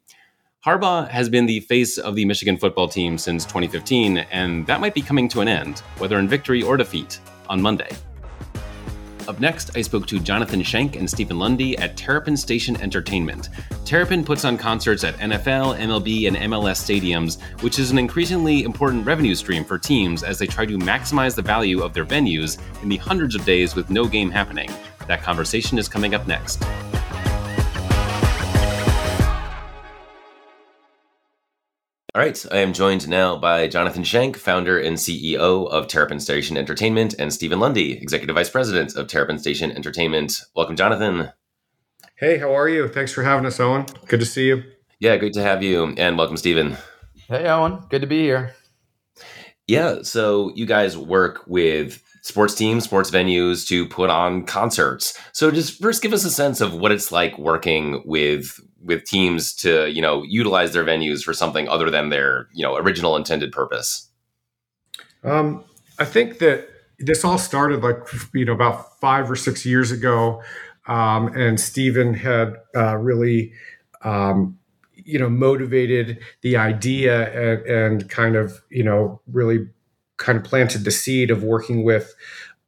Harbaugh 0.64 1.08
has 1.08 1.28
been 1.28 1.46
the 1.46 1.60
face 1.60 1.98
of 1.98 2.14
the 2.14 2.24
Michigan 2.26 2.56
football 2.56 2.88
team 2.88 3.18
since 3.18 3.44
2015, 3.44 4.18
and 4.30 4.64
that 4.68 4.80
might 4.80 4.94
be 4.94 5.02
coming 5.02 5.28
to 5.30 5.40
an 5.40 5.48
end, 5.48 5.80
whether 5.98 6.20
in 6.20 6.28
victory 6.28 6.62
or 6.62 6.76
defeat, 6.76 7.18
on 7.48 7.60
Monday. 7.60 7.90
Up 9.26 9.40
next, 9.40 9.74
I 9.74 9.80
spoke 9.80 10.06
to 10.08 10.20
Jonathan 10.20 10.62
Shank 10.62 10.96
and 10.96 11.08
Stephen 11.08 11.38
Lundy 11.38 11.78
at 11.78 11.96
Terrapin 11.96 12.36
Station 12.36 12.78
Entertainment. 12.82 13.48
Terrapin 13.86 14.22
puts 14.22 14.44
on 14.44 14.58
concerts 14.58 15.02
at 15.02 15.16
NFL, 15.16 15.78
MLB, 15.78 16.28
and 16.28 16.36
MLS 16.36 16.76
stadiums, 16.82 17.40
which 17.62 17.78
is 17.78 17.90
an 17.90 17.98
increasingly 17.98 18.64
important 18.64 19.06
revenue 19.06 19.34
stream 19.34 19.64
for 19.64 19.78
teams 19.78 20.22
as 20.22 20.38
they 20.38 20.46
try 20.46 20.66
to 20.66 20.76
maximize 20.76 21.34
the 21.34 21.42
value 21.42 21.82
of 21.82 21.94
their 21.94 22.04
venues 22.04 22.58
in 22.82 22.90
the 22.90 22.98
hundreds 22.98 23.34
of 23.34 23.44
days 23.46 23.74
with 23.74 23.88
no 23.88 24.06
game 24.06 24.30
happening. 24.30 24.68
That 25.08 25.22
conversation 25.22 25.78
is 25.78 25.88
coming 25.88 26.14
up 26.14 26.26
next. 26.26 26.62
All 32.16 32.22
right, 32.22 32.46
I 32.52 32.58
am 32.58 32.72
joined 32.72 33.08
now 33.08 33.36
by 33.36 33.66
Jonathan 33.66 34.04
Shank, 34.04 34.36
founder 34.36 34.78
and 34.78 34.96
CEO 34.96 35.68
of 35.68 35.88
Terrapin 35.88 36.20
Station 36.20 36.56
Entertainment, 36.56 37.16
and 37.18 37.32
Stephen 37.32 37.58
Lundy, 37.58 37.94
executive 38.00 38.36
vice 38.36 38.48
president 38.48 38.94
of 38.94 39.08
Terrapin 39.08 39.36
Station 39.36 39.72
Entertainment. 39.72 40.42
Welcome, 40.54 40.76
Jonathan. 40.76 41.32
Hey, 42.14 42.38
how 42.38 42.56
are 42.56 42.68
you? 42.68 42.86
Thanks 42.86 43.12
for 43.12 43.24
having 43.24 43.46
us, 43.46 43.58
Owen. 43.58 43.86
Good 44.06 44.20
to 44.20 44.26
see 44.26 44.46
you. 44.46 44.62
Yeah, 45.00 45.16
great 45.16 45.32
to 45.32 45.42
have 45.42 45.64
you, 45.64 45.92
and 45.96 46.16
welcome, 46.16 46.36
Stephen. 46.36 46.76
Hey, 47.26 47.48
Owen. 47.48 47.82
Good 47.90 48.02
to 48.02 48.06
be 48.06 48.20
here. 48.20 48.54
Yeah, 49.66 50.02
so 50.02 50.52
you 50.54 50.66
guys 50.66 50.96
work 50.96 51.42
with 51.48 52.00
sports 52.22 52.54
teams, 52.54 52.84
sports 52.84 53.10
venues 53.10 53.66
to 53.66 53.88
put 53.88 54.08
on 54.08 54.46
concerts. 54.46 55.18
So 55.32 55.50
just 55.50 55.82
first 55.82 56.00
give 56.00 56.12
us 56.12 56.24
a 56.24 56.30
sense 56.30 56.60
of 56.60 56.74
what 56.74 56.92
it's 56.92 57.10
like 57.10 57.36
working 57.38 58.04
with 58.06 58.60
with 58.84 59.04
teams 59.04 59.54
to, 59.54 59.90
you 59.90 60.02
know, 60.02 60.22
utilize 60.22 60.72
their 60.72 60.84
venues 60.84 61.22
for 61.22 61.32
something 61.32 61.68
other 61.68 61.90
than 61.90 62.10
their, 62.10 62.48
you 62.52 62.62
know, 62.62 62.76
original 62.76 63.16
intended 63.16 63.50
purpose. 63.50 64.08
Um, 65.24 65.64
I 65.98 66.04
think 66.04 66.38
that 66.38 66.68
this 66.98 67.24
all 67.24 67.38
started 67.38 67.82
like 67.82 67.98
you 68.32 68.44
know 68.44 68.52
about 68.52 69.00
five 69.00 69.30
or 69.30 69.36
six 69.36 69.64
years 69.64 69.90
ago, 69.90 70.42
um, 70.86 71.28
and 71.28 71.58
Stephen 71.58 72.14
had 72.14 72.54
uh, 72.76 72.96
really 72.96 73.52
um, 74.02 74.58
you 74.94 75.18
know 75.18 75.28
motivated 75.28 76.18
the 76.42 76.56
idea 76.56 77.30
and, 77.32 77.66
and, 77.66 78.10
kind 78.10 78.36
of 78.36 78.62
you 78.70 78.84
know 78.84 79.20
really 79.26 79.66
kind 80.16 80.38
of 80.38 80.44
planted 80.44 80.84
the 80.84 80.90
seed 80.90 81.30
of 81.30 81.42
working 81.42 81.84
with 81.84 82.14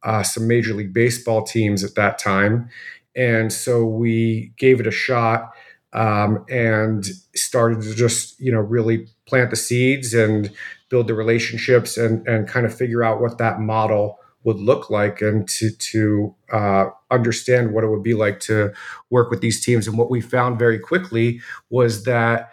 uh, 0.03 0.23
some 0.23 0.49
Major 0.49 0.75
League 0.75 0.93
Baseball 0.93 1.43
teams 1.45 1.85
at 1.85 1.95
that 1.95 2.19
time. 2.19 2.69
And 3.15 3.53
so 3.53 3.85
we 3.85 4.53
gave 4.59 4.79
it 4.79 4.87
a 4.87 4.91
shot 4.91 5.53
um, 5.97 6.45
and 6.49 7.07
started 7.35 7.83
to 7.83 7.95
just, 7.95 8.39
you 8.39 8.53
know, 8.53 8.61
really 8.61 9.09
plant 9.27 9.51
the 9.51 9.57
seeds 9.57 10.15
and 10.15 10.51
build 10.89 11.09
the 11.09 11.15
relationships 11.15 11.97
and, 11.97 12.27
and 12.29 12.47
kind 12.47 12.67
of 12.67 12.75
figure 12.75 13.03
out 13.03 13.21
what 13.21 13.39
that 13.39 13.61
model 13.61 14.19
would 14.45 14.59
look 14.59 14.91
like 14.91 15.21
and 15.21 15.49
to, 15.49 15.71
to 15.71 16.35
uh, 16.53 16.87
understand 17.11 17.73
what 17.73 17.83
it 17.83 17.89
would 17.89 18.03
be 18.03 18.15
like 18.15 18.39
to 18.39 18.73
work 19.11 19.31
with 19.31 19.41
these 19.41 19.65
teams. 19.65 19.89
And 19.89 19.99
what 19.99 20.11
we 20.11 20.21
found 20.21 20.59
very 20.59 20.79
quickly 20.79 21.41
was 21.71 22.05
that 22.05 22.53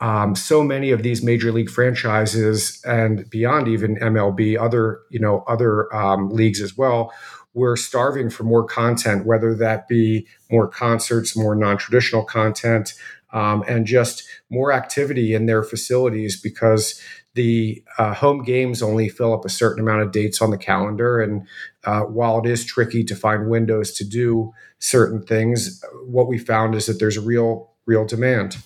um, 0.00 0.34
so 0.34 0.62
many 0.62 0.90
of 0.90 1.02
these 1.02 1.22
major 1.22 1.52
league 1.52 1.70
franchises 1.70 2.82
and 2.84 3.28
beyond 3.30 3.68
even 3.68 3.96
MLB, 3.96 4.58
other 4.58 5.00
you 5.10 5.20
know 5.20 5.44
other 5.46 5.94
um, 5.94 6.30
leagues 6.30 6.62
as 6.62 6.76
well, 6.76 7.12
we're 7.54 7.76
starving 7.76 8.30
for 8.30 8.44
more 8.44 8.64
content, 8.64 9.26
whether 9.26 9.54
that 9.54 9.88
be 9.88 10.26
more 10.50 10.68
concerts, 10.68 11.36
more 11.36 11.54
non 11.54 11.76
traditional 11.76 12.24
content, 12.24 12.94
um, 13.32 13.64
and 13.68 13.86
just 13.86 14.24
more 14.50 14.72
activity 14.72 15.34
in 15.34 15.46
their 15.46 15.62
facilities 15.62 16.40
because 16.40 17.00
the 17.34 17.82
uh, 17.98 18.12
home 18.12 18.42
games 18.42 18.82
only 18.82 19.08
fill 19.08 19.32
up 19.32 19.44
a 19.44 19.48
certain 19.48 19.80
amount 19.80 20.02
of 20.02 20.12
dates 20.12 20.42
on 20.42 20.50
the 20.50 20.58
calendar. 20.58 21.20
And 21.20 21.46
uh, 21.84 22.02
while 22.02 22.38
it 22.40 22.46
is 22.46 22.64
tricky 22.64 23.04
to 23.04 23.14
find 23.14 23.48
windows 23.48 23.92
to 23.94 24.04
do 24.04 24.52
certain 24.78 25.22
things, 25.22 25.82
what 26.06 26.26
we 26.26 26.38
found 26.38 26.74
is 26.74 26.86
that 26.86 26.98
there's 26.98 27.16
a 27.16 27.20
real, 27.20 27.70
real 27.86 28.04
demand. 28.04 28.56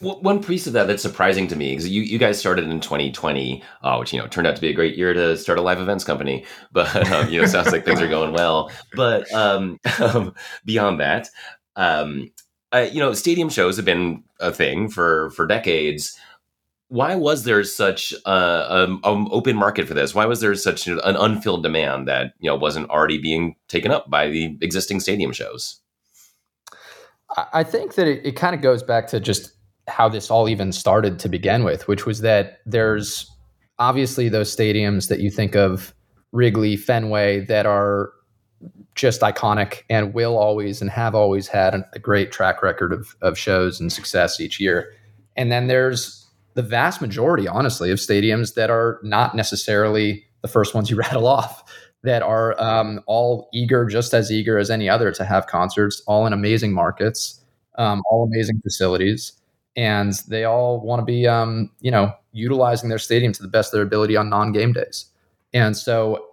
One 0.00 0.42
piece 0.42 0.68
of 0.68 0.74
that 0.74 0.86
that's 0.86 1.02
surprising 1.02 1.48
to 1.48 1.56
me 1.56 1.74
is 1.74 1.88
you, 1.88 2.02
you 2.02 2.18
guys 2.18 2.38
started 2.38 2.66
in 2.66 2.80
2020, 2.80 3.62
uh, 3.82 3.96
which 3.96 4.12
you 4.12 4.18
know 4.20 4.28
turned 4.28 4.46
out 4.46 4.54
to 4.54 4.60
be 4.60 4.68
a 4.68 4.72
great 4.72 4.96
year 4.96 5.12
to 5.12 5.36
start 5.36 5.58
a 5.58 5.62
live 5.62 5.80
events 5.80 6.04
company. 6.04 6.44
But 6.72 7.10
um, 7.10 7.28
you 7.28 7.40
know, 7.40 7.46
sounds 7.46 7.72
like 7.72 7.84
things 7.84 8.00
are 8.00 8.08
going 8.08 8.32
well. 8.32 8.70
But 8.94 9.32
um, 9.32 9.80
um, 10.00 10.34
beyond 10.64 11.00
that, 11.00 11.28
um, 11.74 12.30
uh, 12.72 12.88
you 12.92 13.00
know, 13.00 13.12
stadium 13.12 13.48
shows 13.48 13.76
have 13.76 13.84
been 13.84 14.22
a 14.38 14.52
thing 14.52 14.88
for 14.88 15.30
for 15.30 15.46
decades 15.46 16.18
why 16.88 17.14
was 17.14 17.44
there 17.44 17.62
such 17.64 18.14
a, 18.24 18.74
um, 18.74 19.00
um, 19.04 19.28
open 19.30 19.56
market 19.56 19.86
for 19.86 19.94
this? 19.94 20.14
Why 20.14 20.24
was 20.24 20.40
there 20.40 20.54
such 20.54 20.88
an 20.88 21.00
unfilled 21.04 21.62
demand 21.62 22.08
that 22.08 22.32
you 22.40 22.48
know 22.48 22.56
wasn't 22.56 22.90
already 22.90 23.18
being 23.18 23.56
taken 23.68 23.90
up 23.90 24.08
by 24.10 24.28
the 24.28 24.56
existing 24.60 25.00
stadium 25.00 25.32
shows? 25.32 25.80
I 27.52 27.62
think 27.62 27.94
that 27.94 28.06
it, 28.08 28.24
it 28.24 28.36
kind 28.36 28.54
of 28.54 28.62
goes 28.62 28.82
back 28.82 29.06
to 29.08 29.20
just 29.20 29.52
how 29.88 30.08
this 30.08 30.30
all 30.30 30.48
even 30.48 30.72
started 30.72 31.18
to 31.20 31.28
begin 31.28 31.64
with, 31.64 31.88
which 31.88 32.06
was 32.06 32.20
that 32.20 32.60
there's 32.66 33.30
obviously 33.78 34.28
those 34.28 34.54
stadiums 34.54 35.08
that 35.08 35.20
you 35.20 35.30
think 35.30 35.54
of 35.54 35.94
Wrigley, 36.32 36.76
Fenway, 36.76 37.40
that 37.46 37.66
are 37.66 38.12
just 38.94 39.20
iconic 39.20 39.82
and 39.88 40.12
will 40.12 40.36
always 40.36 40.82
and 40.82 40.90
have 40.90 41.14
always 41.14 41.46
had 41.46 41.84
a 41.92 41.98
great 41.98 42.32
track 42.32 42.62
record 42.62 42.92
of, 42.92 43.14
of 43.22 43.38
shows 43.38 43.80
and 43.80 43.92
success 43.92 44.40
each 44.40 44.58
year. 44.58 44.92
And 45.36 45.52
then 45.52 45.68
there's 45.68 46.26
the 46.54 46.62
vast 46.62 47.00
majority, 47.00 47.46
honestly, 47.46 47.90
of 47.92 47.98
stadiums 47.98 48.54
that 48.54 48.70
are 48.70 48.98
not 49.04 49.36
necessarily 49.36 50.24
the 50.42 50.48
first 50.48 50.74
ones 50.74 50.90
you 50.90 50.96
rattle 50.98 51.26
off, 51.26 51.62
that 52.02 52.22
are 52.22 52.60
um, 52.60 53.00
all 53.06 53.48
eager, 53.52 53.84
just 53.84 54.14
as 54.14 54.30
eager 54.30 54.58
as 54.58 54.70
any 54.70 54.88
other 54.88 55.12
to 55.12 55.24
have 55.24 55.46
concerts, 55.46 56.02
all 56.06 56.26
in 56.26 56.32
amazing 56.32 56.72
markets, 56.72 57.44
um, 57.76 58.02
all 58.10 58.24
amazing 58.24 58.60
facilities. 58.62 59.32
And 59.78 60.12
they 60.26 60.42
all 60.42 60.80
want 60.80 60.98
to 60.98 61.04
be, 61.04 61.28
um, 61.28 61.70
you 61.80 61.92
know, 61.92 62.12
utilizing 62.32 62.88
their 62.88 62.98
stadium 62.98 63.32
to 63.32 63.42
the 63.42 63.48
best 63.48 63.72
of 63.72 63.78
their 63.78 63.86
ability 63.86 64.16
on 64.16 64.28
non 64.28 64.50
game 64.50 64.72
days. 64.72 65.06
And 65.54 65.76
so, 65.76 66.26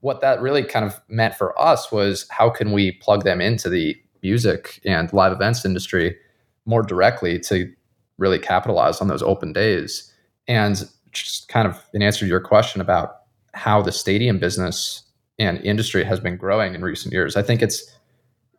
what 0.00 0.22
that 0.22 0.40
really 0.40 0.62
kind 0.62 0.86
of 0.86 0.98
meant 1.06 1.34
for 1.34 1.60
us 1.60 1.92
was 1.92 2.26
how 2.30 2.48
can 2.48 2.72
we 2.72 2.92
plug 2.92 3.24
them 3.24 3.42
into 3.42 3.68
the 3.68 3.94
music 4.22 4.80
and 4.86 5.12
live 5.12 5.32
events 5.32 5.66
industry 5.66 6.16
more 6.64 6.82
directly 6.82 7.38
to 7.40 7.70
really 8.16 8.38
capitalize 8.38 9.02
on 9.02 9.08
those 9.08 9.22
open 9.22 9.52
days. 9.52 10.10
And 10.46 10.88
just 11.12 11.48
kind 11.48 11.68
of 11.68 11.84
in 11.92 12.00
answer 12.00 12.20
to 12.20 12.26
your 12.26 12.40
question 12.40 12.80
about 12.80 13.16
how 13.52 13.82
the 13.82 13.92
stadium 13.92 14.38
business 14.38 15.02
and 15.38 15.58
industry 15.58 16.04
has 16.04 16.20
been 16.20 16.38
growing 16.38 16.74
in 16.74 16.80
recent 16.80 17.12
years, 17.12 17.36
I 17.36 17.42
think 17.42 17.60
it's 17.60 17.94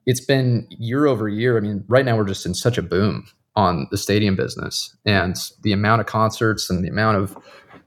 it's 0.06 0.24
been 0.24 0.68
year 0.70 1.08
over 1.08 1.28
year. 1.28 1.58
I 1.58 1.62
mean, 1.62 1.84
right 1.88 2.06
now 2.06 2.16
we're 2.16 2.26
just 2.26 2.46
in 2.46 2.54
such 2.54 2.78
a 2.78 2.84
boom 2.84 3.26
on 3.60 3.88
the 3.92 3.98
stadium 3.98 4.36
business, 4.36 4.96
and 5.06 5.36
the 5.64 5.74
amount 5.74 6.00
of 6.02 6.08
concerts 6.08 6.70
and 6.70 6.84
the 6.84 6.90
amount 6.90 7.18
of 7.18 7.38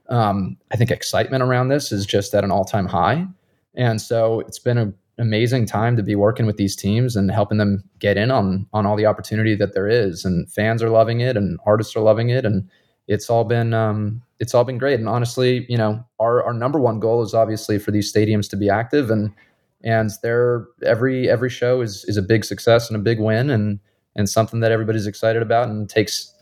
um, 0.09 0.57
I 0.71 0.77
think 0.77 0.91
excitement 0.91 1.43
around 1.43 1.69
this 1.69 1.91
is 1.91 2.05
just 2.05 2.33
at 2.33 2.43
an 2.43 2.51
all 2.51 2.65
time 2.65 2.85
high. 2.85 3.25
And 3.75 3.99
so 3.99 4.41
it's 4.41 4.59
been 4.59 4.77
an 4.77 4.93
amazing 5.17 5.65
time 5.65 5.95
to 5.97 6.03
be 6.03 6.15
working 6.15 6.45
with 6.45 6.57
these 6.57 6.75
teams 6.75 7.15
and 7.15 7.31
helping 7.31 7.57
them 7.57 7.83
get 7.99 8.17
in 8.17 8.29
on 8.29 8.67
on 8.73 8.85
all 8.85 8.95
the 8.95 9.05
opportunity 9.07 9.55
that 9.55 9.73
there 9.73 9.87
is. 9.87 10.25
And 10.25 10.51
fans 10.51 10.83
are 10.83 10.89
loving 10.89 11.21
it 11.21 11.35
and 11.35 11.59
artists 11.65 11.95
are 11.95 12.01
loving 12.01 12.29
it. 12.29 12.45
And 12.45 12.69
it's 13.07 13.29
all 13.29 13.43
been 13.43 13.73
um, 13.73 14.21
it's 14.39 14.53
all 14.53 14.63
been 14.63 14.77
great. 14.77 14.99
And 14.99 15.09
honestly 15.09 15.65
you 15.69 15.77
know 15.77 16.03
our 16.19 16.43
our 16.43 16.53
number 16.53 16.79
one 16.79 16.99
goal 16.99 17.23
is 17.23 17.33
obviously 17.33 17.79
for 17.79 17.91
these 17.91 18.11
stadiums 18.13 18.49
to 18.51 18.57
be 18.57 18.69
active. 18.69 19.09
And 19.09 19.31
and 19.83 20.11
they're 20.21 20.67
every 20.85 21.29
every 21.29 21.49
show 21.49 21.81
is 21.81 22.05
is 22.07 22.17
a 22.17 22.21
big 22.21 22.45
success 22.45 22.89
and 22.89 22.97
a 22.97 23.03
big 23.03 23.19
win. 23.19 23.49
And 23.49 23.79
and 24.15 24.29
something 24.29 24.59
that 24.59 24.71
everybody's 24.71 25.07
excited 25.07 25.41
about 25.41 25.67
and 25.67 25.89
takes 25.89 26.33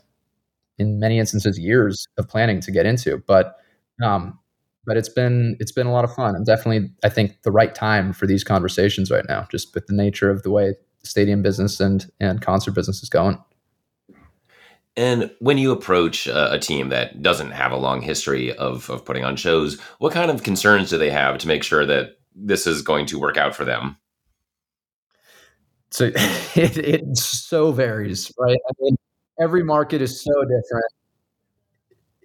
in 0.78 0.98
many 0.98 1.18
instances 1.18 1.58
years 1.58 2.06
of 2.18 2.28
planning 2.28 2.60
to 2.60 2.70
get 2.70 2.86
into 2.86 3.22
but 3.26 3.56
um, 4.02 4.38
but 4.84 4.96
it's 4.96 5.08
been 5.08 5.56
it's 5.60 5.72
been 5.72 5.86
a 5.86 5.92
lot 5.92 6.04
of 6.04 6.14
fun 6.14 6.34
and 6.34 6.46
definitely 6.46 6.90
I 7.04 7.08
think 7.08 7.42
the 7.42 7.52
right 7.52 7.74
time 7.74 8.12
for 8.12 8.26
these 8.26 8.44
conversations 8.44 9.10
right 9.10 9.24
now, 9.28 9.46
just 9.50 9.74
with 9.74 9.86
the 9.86 9.94
nature 9.94 10.30
of 10.30 10.42
the 10.42 10.50
way 10.50 10.74
stadium 11.04 11.42
business 11.42 11.80
and 11.80 12.10
and 12.20 12.40
concert 12.40 12.72
business 12.72 13.02
is 13.02 13.08
going. 13.08 13.42
And 14.94 15.30
when 15.38 15.56
you 15.56 15.72
approach 15.72 16.26
a, 16.26 16.58
team 16.58 16.90
that 16.90 17.22
doesn't 17.22 17.52
have 17.52 17.72
a 17.72 17.78
long 17.78 18.02
history 18.02 18.54
of, 18.54 18.90
of 18.90 19.06
putting 19.06 19.24
on 19.24 19.36
shows, 19.36 19.80
what 20.00 20.12
kind 20.12 20.30
of 20.30 20.42
concerns 20.42 20.90
do 20.90 20.98
they 20.98 21.08
have 21.08 21.38
to 21.38 21.48
make 21.48 21.62
sure 21.62 21.86
that 21.86 22.18
this 22.34 22.66
is 22.66 22.82
going 22.82 23.06
to 23.06 23.18
work 23.18 23.38
out 23.38 23.54
for 23.54 23.64
them? 23.64 23.96
So 25.92 26.06
it, 26.14 26.76
it 26.78 27.16
so 27.16 27.72
varies, 27.72 28.32
right? 28.38 28.58
I 28.68 28.72
mean, 28.80 28.96
every 29.40 29.62
market 29.62 30.02
is 30.02 30.22
so 30.22 30.32
different. 30.42 30.86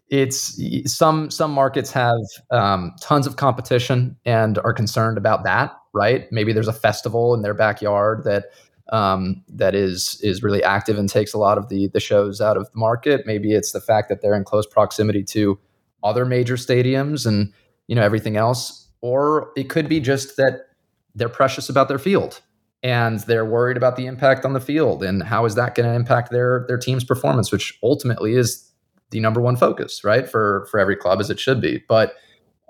It's 0.09 0.59
some 0.85 1.29
some 1.29 1.51
markets 1.51 1.91
have 1.91 2.19
um, 2.49 2.93
tons 3.01 3.27
of 3.27 3.35
competition 3.35 4.15
and 4.25 4.57
are 4.59 4.73
concerned 4.73 5.17
about 5.17 5.43
that 5.43 5.73
right? 5.97 6.31
Maybe 6.31 6.53
there's 6.53 6.67
a 6.67 6.73
festival 6.73 7.33
in 7.33 7.41
their 7.41 7.55
backyard 7.55 8.23
that 8.23 8.45
um, 8.89 9.43
that 9.49 9.75
is 9.75 10.19
is 10.23 10.43
really 10.43 10.63
active 10.63 10.97
and 10.97 11.09
takes 11.09 11.33
a 11.33 11.37
lot 11.37 11.57
of 11.57 11.67
the 11.67 11.87
the 11.89 11.99
shows 11.99 12.39
out 12.39 12.55
of 12.55 12.71
the 12.71 12.77
market. 12.77 13.25
Maybe 13.25 13.53
it's 13.53 13.71
the 13.71 13.81
fact 13.81 14.07
that 14.09 14.21
they're 14.21 14.35
in 14.35 14.45
close 14.45 14.65
proximity 14.65 15.23
to 15.25 15.59
other 16.03 16.23
major 16.23 16.55
stadiums 16.55 17.25
and 17.25 17.51
you 17.87 17.95
know 17.95 18.03
everything 18.03 18.37
else. 18.37 18.87
Or 19.01 19.51
it 19.57 19.69
could 19.69 19.89
be 19.89 19.99
just 19.99 20.37
that 20.37 20.67
they're 21.15 21.29
precious 21.29 21.67
about 21.67 21.87
their 21.87 21.99
field 21.99 22.41
and 22.83 23.19
they're 23.21 23.45
worried 23.45 23.77
about 23.77 23.95
the 23.95 24.05
impact 24.05 24.45
on 24.45 24.53
the 24.53 24.59
field 24.59 25.03
and 25.03 25.23
how 25.23 25.45
is 25.45 25.55
that 25.55 25.75
going 25.75 25.89
to 25.89 25.95
impact 25.95 26.31
their 26.31 26.65
their 26.67 26.77
team's 26.77 27.03
performance 27.03 27.51
which 27.51 27.77
ultimately 27.81 28.33
is 28.33 28.67
the 29.11 29.19
number 29.19 29.41
one 29.41 29.55
focus, 29.55 30.03
right? 30.03 30.27
For 30.27 30.67
for 30.69 30.79
every 30.79 30.95
club 30.95 31.19
as 31.19 31.29
it 31.29 31.39
should 31.39 31.61
be. 31.61 31.83
But 31.87 32.15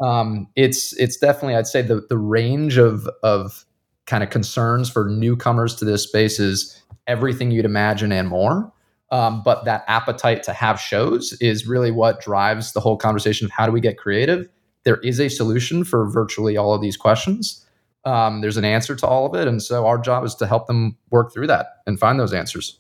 um, 0.04 0.48
it's 0.56 0.94
it's 0.94 1.18
definitely 1.18 1.56
I'd 1.56 1.68
say 1.68 1.82
the 1.82 2.06
the 2.10 2.18
range 2.18 2.78
of 2.78 3.10
of 3.24 3.66
kind 4.06 4.24
of 4.24 4.30
concerns 4.30 4.90
for 4.90 5.10
newcomers 5.10 5.76
to 5.76 5.86
this 5.86 6.04
space 6.04 6.40
is 6.40 6.82
everything 7.08 7.52
you'd 7.52 7.66
imagine 7.66 8.12
and 8.12 8.28
more. 8.30 8.72
Um, 9.10 9.42
but 9.44 9.64
that 9.66 9.86
appetite 9.88 10.44
to 10.44 10.54
have 10.54 10.80
shows 10.80 11.34
is 11.40 11.66
really 11.66 11.92
what 11.92 12.22
drives 12.22 12.74
the 12.74 12.82
whole 12.82 12.98
conversation 12.98 13.46
of 13.46 13.52
how 13.52 13.66
do 13.66 13.72
we 13.72 13.80
get 13.80 13.98
creative. 13.98 14.48
There 14.84 14.98
is 14.98 15.20
a 15.20 15.30
solution 15.30 15.86
for 15.86 16.10
virtually 16.10 16.58
all 16.58 16.74
of 16.74 16.82
these 16.82 16.98
questions. 16.98 17.66
Um, 18.08 18.40
there's 18.40 18.56
an 18.56 18.64
answer 18.64 18.96
to 18.96 19.06
all 19.06 19.26
of 19.26 19.36
it, 19.36 19.50
and 19.50 19.62
so 19.62 19.86
our 19.86 19.98
job 19.98 20.24
is 20.24 20.34
to 20.36 20.48
help 20.48 20.68
them 20.68 20.96
work 21.10 21.34
through 21.34 21.48
that 21.48 21.82
and 21.86 22.00
find 22.00 22.18
those 22.18 22.32
answers. 22.32 22.80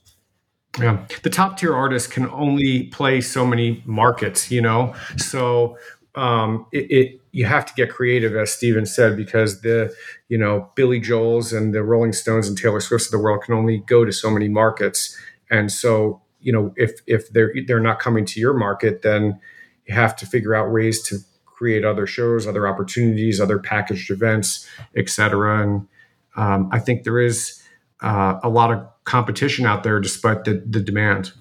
Yeah, 0.79 1.05
the 1.23 1.29
top 1.29 1.57
tier 1.57 1.75
artists 1.75 2.07
can 2.07 2.29
only 2.29 2.83
play 2.83 3.19
so 3.19 3.45
many 3.45 3.83
markets, 3.85 4.49
you 4.49 4.61
know. 4.61 4.95
So 5.17 5.77
um, 6.15 6.65
it, 6.71 6.89
it, 6.89 7.21
you 7.33 7.45
have 7.45 7.65
to 7.65 7.73
get 7.73 7.89
creative, 7.89 8.37
as 8.37 8.51
Stephen 8.51 8.85
said, 8.85 9.17
because 9.17 9.61
the 9.61 9.93
you 10.29 10.37
know 10.37 10.71
Billy 10.75 11.01
Joel's 11.01 11.51
and 11.51 11.73
the 11.73 11.83
Rolling 11.83 12.13
Stones 12.13 12.47
and 12.47 12.57
Taylor 12.57 12.79
Swift's 12.79 13.07
of 13.07 13.11
the 13.11 13.19
world 13.19 13.43
can 13.43 13.53
only 13.53 13.79
go 13.79 14.05
to 14.05 14.13
so 14.13 14.31
many 14.31 14.47
markets, 14.47 15.13
and 15.49 15.69
so 15.69 16.21
you 16.39 16.53
know 16.53 16.73
if 16.77 17.01
if 17.05 17.29
they're 17.33 17.53
they're 17.65 17.81
not 17.81 17.99
coming 17.99 18.23
to 18.23 18.39
your 18.39 18.53
market, 18.53 19.01
then 19.01 19.41
you 19.87 19.93
have 19.93 20.15
to 20.15 20.25
figure 20.25 20.55
out 20.55 20.71
ways 20.71 21.01
to 21.03 21.17
create 21.57 21.83
other 21.83 22.05
shows, 22.05 22.45
other 22.45 22.67
opportunities, 22.67 23.41
other 23.41 23.57
packaged 23.57 24.11
events, 24.11 24.67
etc. 24.95 25.63
And 25.63 25.87
um, 26.35 26.69
I 26.71 26.79
think 26.79 27.03
there 27.03 27.19
is 27.19 27.61
uh, 28.01 28.39
a 28.43 28.49
lot 28.49 28.71
of 28.71 28.87
competition 29.05 29.65
out 29.65 29.83
there 29.83 29.99
despite 29.99 30.43
the, 30.43 30.63
the 30.65 30.79
demand. 30.79 31.31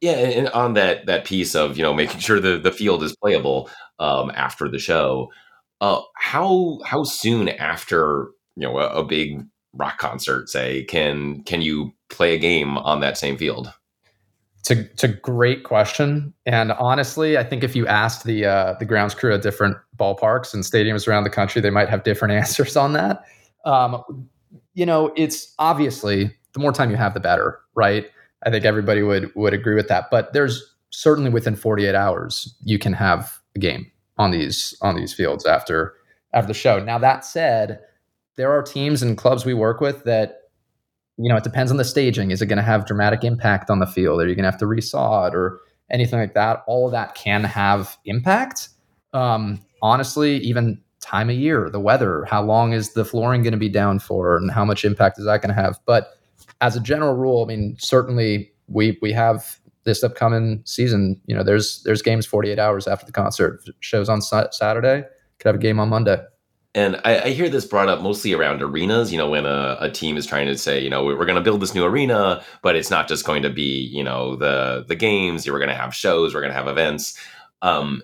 Yeah, 0.00 0.12
and 0.12 0.48
on 0.48 0.74
that 0.74 1.06
that 1.06 1.24
piece 1.24 1.54
of 1.54 1.76
you 1.76 1.82
know 1.82 1.94
making 1.94 2.20
sure 2.20 2.40
the 2.40 2.58
the 2.58 2.72
field 2.72 3.04
is 3.04 3.14
playable 3.16 3.70
um, 4.00 4.32
after 4.34 4.68
the 4.68 4.80
show, 4.80 5.30
uh, 5.80 6.00
how 6.16 6.80
how 6.84 7.04
soon 7.04 7.48
after 7.48 8.30
you 8.56 8.66
know 8.66 8.78
a, 8.78 8.88
a, 8.88 9.04
big 9.04 9.44
rock 9.74 9.98
concert, 9.98 10.48
say, 10.48 10.82
can 10.84 11.44
can 11.44 11.62
you 11.62 11.92
play 12.10 12.34
a 12.34 12.38
game 12.38 12.76
on 12.78 12.98
that 13.00 13.16
same 13.16 13.36
field? 13.36 13.72
It's 14.62 14.70
a, 14.70 14.80
it's 14.80 15.02
a 15.02 15.08
great 15.08 15.64
question, 15.64 16.32
and 16.46 16.70
honestly, 16.70 17.36
I 17.36 17.42
think 17.42 17.64
if 17.64 17.74
you 17.74 17.84
asked 17.88 18.22
the 18.22 18.46
uh, 18.46 18.74
the 18.78 18.84
grounds 18.84 19.12
crew 19.12 19.34
at 19.34 19.42
different 19.42 19.76
ballparks 19.96 20.54
and 20.54 20.62
stadiums 20.62 21.08
around 21.08 21.24
the 21.24 21.30
country, 21.30 21.60
they 21.60 21.70
might 21.70 21.88
have 21.88 22.04
different 22.04 22.32
answers 22.40 22.76
on 22.76 22.92
that. 22.92 23.24
Um, 23.64 24.28
you 24.74 24.86
know, 24.86 25.12
it's 25.16 25.52
obviously 25.58 26.32
the 26.52 26.60
more 26.60 26.72
time 26.72 26.90
you 26.90 26.96
have, 26.96 27.12
the 27.12 27.18
better, 27.18 27.58
right? 27.74 28.06
I 28.44 28.50
think 28.50 28.64
everybody 28.64 29.02
would 29.02 29.34
would 29.34 29.52
agree 29.52 29.74
with 29.74 29.88
that. 29.88 30.10
But 30.12 30.32
there's 30.32 30.62
certainly 30.90 31.30
within 31.30 31.56
48 31.56 31.94
hours 31.94 32.54
you 32.62 32.78
can 32.78 32.92
have 32.92 33.40
a 33.56 33.58
game 33.58 33.90
on 34.18 34.30
these 34.30 34.76
on 34.80 34.94
these 34.94 35.12
fields 35.12 35.44
after 35.44 35.94
after 36.34 36.48
the 36.48 36.54
show. 36.54 36.78
Now 36.78 36.98
that 36.98 37.24
said, 37.24 37.80
there 38.36 38.52
are 38.52 38.62
teams 38.62 39.02
and 39.02 39.16
clubs 39.18 39.44
we 39.44 39.54
work 39.54 39.80
with 39.80 40.04
that 40.04 40.41
you 41.22 41.28
know, 41.28 41.36
it 41.36 41.44
depends 41.44 41.70
on 41.70 41.76
the 41.76 41.84
staging. 41.84 42.30
Is 42.30 42.42
it 42.42 42.46
going 42.46 42.56
to 42.56 42.62
have 42.62 42.86
dramatic 42.86 43.24
impact 43.24 43.70
on 43.70 43.78
the 43.78 43.86
field? 43.86 44.20
Are 44.20 44.28
you 44.28 44.34
going 44.34 44.44
to 44.44 44.50
have 44.50 44.60
to 44.60 44.66
resod 44.66 45.28
it 45.28 45.34
or 45.34 45.60
anything 45.90 46.18
like 46.18 46.34
that? 46.34 46.62
All 46.66 46.86
of 46.86 46.92
that 46.92 47.14
can 47.14 47.44
have 47.44 47.96
impact. 48.04 48.68
Um, 49.12 49.60
honestly, 49.82 50.38
even 50.38 50.80
time 51.00 51.30
of 51.30 51.36
year, 51.36 51.68
the 51.70 51.80
weather, 51.80 52.24
how 52.24 52.42
long 52.42 52.72
is 52.72 52.94
the 52.94 53.04
flooring 53.04 53.42
going 53.42 53.52
to 53.52 53.58
be 53.58 53.68
down 53.68 53.98
for, 53.98 54.36
and 54.36 54.50
how 54.50 54.64
much 54.64 54.84
impact 54.84 55.18
is 55.18 55.26
that 55.26 55.42
going 55.42 55.54
to 55.54 55.60
have? 55.60 55.78
But 55.86 56.10
as 56.60 56.76
a 56.76 56.80
general 56.80 57.14
rule, 57.14 57.44
I 57.44 57.46
mean, 57.46 57.76
certainly 57.78 58.52
we 58.68 58.98
we 59.02 59.12
have 59.12 59.58
this 59.84 60.02
upcoming 60.02 60.62
season. 60.64 61.20
You 61.26 61.36
know, 61.36 61.42
there's 61.42 61.82
there's 61.84 62.02
games 62.02 62.24
48 62.26 62.58
hours 62.58 62.86
after 62.86 63.04
the 63.04 63.12
concert. 63.12 63.60
Shows 63.80 64.08
on 64.08 64.22
Saturday. 64.22 65.04
Could 65.38 65.48
have 65.48 65.56
a 65.56 65.58
game 65.58 65.80
on 65.80 65.88
Monday. 65.88 66.22
And 66.74 66.96
I, 67.04 67.20
I, 67.20 67.28
hear 67.30 67.50
this 67.50 67.66
brought 67.66 67.88
up 67.88 68.00
mostly 68.00 68.32
around 68.32 68.62
arenas, 68.62 69.12
you 69.12 69.18
know, 69.18 69.28
when 69.28 69.44
a, 69.44 69.76
a 69.78 69.90
team 69.90 70.16
is 70.16 70.24
trying 70.24 70.46
to 70.46 70.56
say, 70.56 70.82
you 70.82 70.88
know, 70.88 71.04
we're 71.04 71.26
going 71.26 71.36
to 71.36 71.42
build 71.42 71.60
this 71.60 71.74
new 71.74 71.84
arena, 71.84 72.42
but 72.62 72.76
it's 72.76 72.90
not 72.90 73.08
just 73.08 73.26
going 73.26 73.42
to 73.42 73.50
be, 73.50 73.90
you 73.92 74.02
know, 74.02 74.36
the 74.36 74.84
the 74.88 74.94
games. 74.94 75.46
We're 75.46 75.58
going 75.58 75.68
to 75.68 75.74
have 75.74 75.94
shows. 75.94 76.34
We're 76.34 76.40
going 76.40 76.52
to 76.52 76.56
have 76.56 76.68
events. 76.68 77.18
Um, 77.60 78.02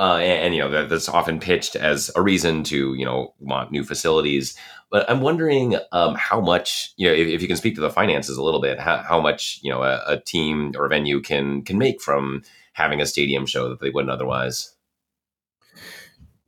uh, 0.00 0.16
and, 0.16 0.44
and, 0.44 0.54
you 0.54 0.60
know, 0.60 0.70
that, 0.70 0.88
that's 0.88 1.10
often 1.10 1.38
pitched 1.38 1.76
as 1.76 2.10
a 2.16 2.22
reason 2.22 2.64
to, 2.64 2.94
you 2.94 3.04
know, 3.04 3.34
want 3.38 3.70
new 3.70 3.84
facilities. 3.84 4.56
But 4.90 5.08
I'm 5.10 5.20
wondering 5.20 5.76
um, 5.92 6.14
how 6.14 6.40
much, 6.40 6.94
you 6.96 7.06
know, 7.06 7.14
if, 7.14 7.28
if, 7.28 7.42
you 7.42 7.48
can 7.48 7.58
speak 7.58 7.74
to 7.74 7.82
the 7.82 7.90
finances 7.90 8.38
a 8.38 8.42
little 8.42 8.62
bit, 8.62 8.80
how, 8.80 8.98
how 8.98 9.20
much, 9.20 9.60
you 9.62 9.70
know, 9.70 9.82
a, 9.82 10.02
a 10.06 10.18
team 10.18 10.72
or 10.76 10.86
a 10.86 10.88
venue 10.88 11.20
can 11.20 11.62
can 11.62 11.76
make 11.76 12.00
from 12.00 12.42
having 12.72 13.00
a 13.02 13.06
stadium 13.06 13.44
show 13.44 13.68
that 13.68 13.80
they 13.80 13.90
wouldn't 13.90 14.10
otherwise. 14.10 14.74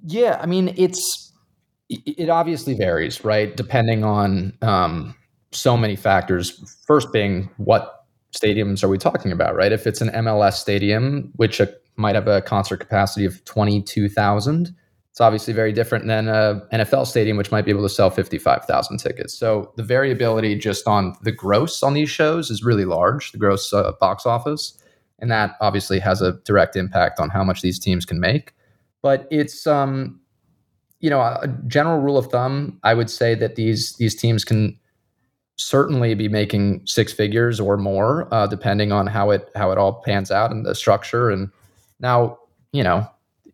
Yeah, 0.04 0.38
I 0.40 0.46
mean, 0.46 0.72
it's 0.76 1.21
it 2.06 2.28
obviously 2.28 2.74
varies, 2.74 3.24
right? 3.24 3.56
Depending 3.56 4.04
on 4.04 4.56
um, 4.62 5.14
so 5.50 5.76
many 5.76 5.96
factors. 5.96 6.76
First, 6.86 7.12
being 7.12 7.50
what 7.56 8.06
stadiums 8.34 8.82
are 8.82 8.88
we 8.88 8.98
talking 8.98 9.32
about, 9.32 9.54
right? 9.54 9.72
If 9.72 9.86
it's 9.86 10.00
an 10.00 10.08
MLS 10.10 10.54
stadium, 10.54 11.32
which 11.36 11.60
uh, 11.60 11.66
might 11.96 12.14
have 12.14 12.28
a 12.28 12.42
concert 12.42 12.78
capacity 12.78 13.24
of 13.24 13.44
twenty 13.44 13.82
two 13.82 14.08
thousand, 14.08 14.74
it's 15.10 15.20
obviously 15.20 15.52
very 15.52 15.72
different 15.72 16.06
than 16.06 16.28
a 16.28 16.62
NFL 16.72 17.06
stadium, 17.06 17.36
which 17.36 17.50
might 17.50 17.64
be 17.64 17.70
able 17.70 17.82
to 17.82 17.88
sell 17.88 18.10
fifty 18.10 18.38
five 18.38 18.64
thousand 18.64 18.98
tickets. 18.98 19.34
So 19.34 19.72
the 19.76 19.82
variability 19.82 20.56
just 20.56 20.86
on 20.86 21.14
the 21.22 21.32
gross 21.32 21.82
on 21.82 21.94
these 21.94 22.10
shows 22.10 22.50
is 22.50 22.64
really 22.64 22.84
large. 22.84 23.32
The 23.32 23.38
gross 23.38 23.72
uh, 23.72 23.92
box 24.00 24.24
office, 24.24 24.78
and 25.18 25.30
that 25.30 25.56
obviously 25.60 25.98
has 25.98 26.22
a 26.22 26.32
direct 26.44 26.76
impact 26.76 27.20
on 27.20 27.30
how 27.30 27.44
much 27.44 27.60
these 27.60 27.78
teams 27.78 28.06
can 28.06 28.20
make 28.20 28.54
but 29.02 29.26
it's 29.30 29.66
um, 29.66 30.20
you 31.02 31.10
know 31.10 31.20
a 31.20 31.48
general 31.66 32.00
rule 32.00 32.16
of 32.16 32.28
thumb. 32.28 32.78
I 32.82 32.94
would 32.94 33.10
say 33.10 33.34
that 33.34 33.56
these 33.56 33.94
these 33.96 34.14
teams 34.14 34.44
can 34.44 34.78
certainly 35.56 36.14
be 36.14 36.28
making 36.28 36.82
six 36.86 37.12
figures 37.12 37.60
or 37.60 37.76
more, 37.76 38.32
uh, 38.32 38.46
depending 38.46 38.92
on 38.92 39.06
how 39.06 39.30
it 39.30 39.50
how 39.54 39.70
it 39.70 39.78
all 39.78 40.00
pans 40.04 40.30
out 40.30 40.50
and 40.50 40.64
the 40.64 40.74
structure. 40.74 41.28
And 41.28 41.50
now, 42.00 42.38
you 42.72 42.82
know, 42.82 43.06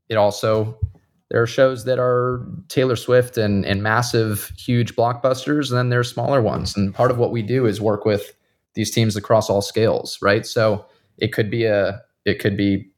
it 0.09 0.17
also 0.17 0.78
there 1.31 1.43
are 1.43 1.47
shows 1.47 1.85
that 1.85 1.99
are 1.99 2.47
Taylor 2.69 2.97
Swift 2.97 3.38
and 3.38 3.64
and 3.64 3.83
massive, 3.83 4.52
huge 4.57 4.95
blockbusters, 4.95 5.71
and 5.71 5.78
then 5.78 5.88
there's 5.88 6.12
smaller 6.12 6.43
ones. 6.43 6.76
And 6.76 6.95
part 6.95 7.11
of 7.11 7.19
what 7.19 7.33
we 7.33 7.43
do 7.43 7.67
is 7.67 7.81
work 7.81 8.05
with 8.05 8.35
these 8.75 8.90
teams 8.90 9.17
across 9.17 9.49
all 9.49 9.62
scales, 9.62 10.19
right? 10.23 10.47
So 10.47 10.85
it 11.17 11.33
could 11.33 11.50
be 11.50 11.64
a 11.64 12.00
it 12.26 12.40
could 12.40 12.59
be 12.59 12.90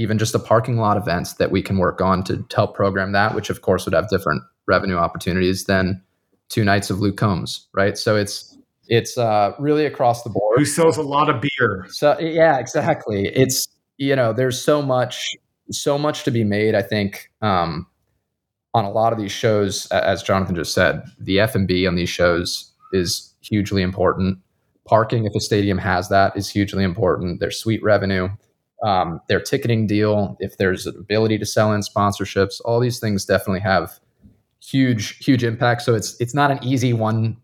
even 0.00 0.16
just 0.16 0.32
the 0.32 0.38
parking 0.38 0.78
lot 0.78 0.96
events 0.96 1.34
that 1.34 1.50
we 1.50 1.60
can 1.60 1.76
work 1.76 2.00
on 2.00 2.24
to 2.24 2.42
help 2.54 2.74
program 2.74 3.12
that, 3.12 3.34
which 3.34 3.50
of 3.50 3.60
course 3.60 3.84
would 3.84 3.92
have 3.92 4.08
different 4.08 4.42
revenue 4.66 4.96
opportunities 4.96 5.64
than 5.64 6.02
two 6.48 6.64
nights 6.64 6.88
of 6.88 7.00
Luke 7.00 7.18
Combs, 7.18 7.68
right? 7.74 7.98
So 7.98 8.16
it's 8.16 8.56
it's 8.88 9.18
uh, 9.18 9.52
really 9.58 9.84
across 9.84 10.22
the 10.22 10.30
board. 10.30 10.58
Who 10.58 10.64
sells 10.64 10.96
a 10.96 11.02
lot 11.02 11.28
of 11.28 11.42
beer? 11.42 11.86
So 11.90 12.18
yeah, 12.18 12.58
exactly. 12.58 13.28
It's 13.28 13.68
you 13.98 14.16
know 14.16 14.32
there's 14.32 14.60
so 14.60 14.80
much 14.80 15.36
so 15.70 15.98
much 15.98 16.24
to 16.24 16.30
be 16.30 16.44
made. 16.44 16.74
I 16.74 16.82
think 16.82 17.30
um, 17.42 17.86
on 18.72 18.86
a 18.86 18.90
lot 18.90 19.12
of 19.12 19.18
these 19.18 19.32
shows, 19.32 19.86
as 19.88 20.22
Jonathan 20.22 20.54
just 20.54 20.72
said, 20.72 21.02
the 21.18 21.40
F 21.40 21.54
and 21.54 21.68
B 21.68 21.86
on 21.86 21.94
these 21.94 22.08
shows 22.08 22.72
is 22.94 23.34
hugely 23.42 23.82
important. 23.82 24.38
Parking, 24.88 25.26
if 25.26 25.34
a 25.36 25.40
stadium 25.40 25.76
has 25.76 26.08
that, 26.08 26.34
is 26.36 26.48
hugely 26.48 26.84
important. 26.84 27.38
There's 27.38 27.60
suite 27.60 27.82
revenue 27.82 28.30
um, 28.82 29.20
their 29.28 29.40
ticketing 29.40 29.86
deal, 29.86 30.36
if 30.40 30.56
there's 30.56 30.86
an 30.86 30.96
ability 30.98 31.38
to 31.38 31.46
sell 31.46 31.72
in 31.72 31.80
sponsorships, 31.80 32.60
all 32.64 32.80
these 32.80 32.98
things 32.98 33.24
definitely 33.24 33.60
have 33.60 33.98
huge, 34.62 35.24
huge 35.24 35.44
impact. 35.44 35.82
So 35.82 35.94
it's 35.94 36.18
it's 36.20 36.34
not 36.34 36.50
an 36.50 36.62
easy 36.62 36.92
one 36.92 37.36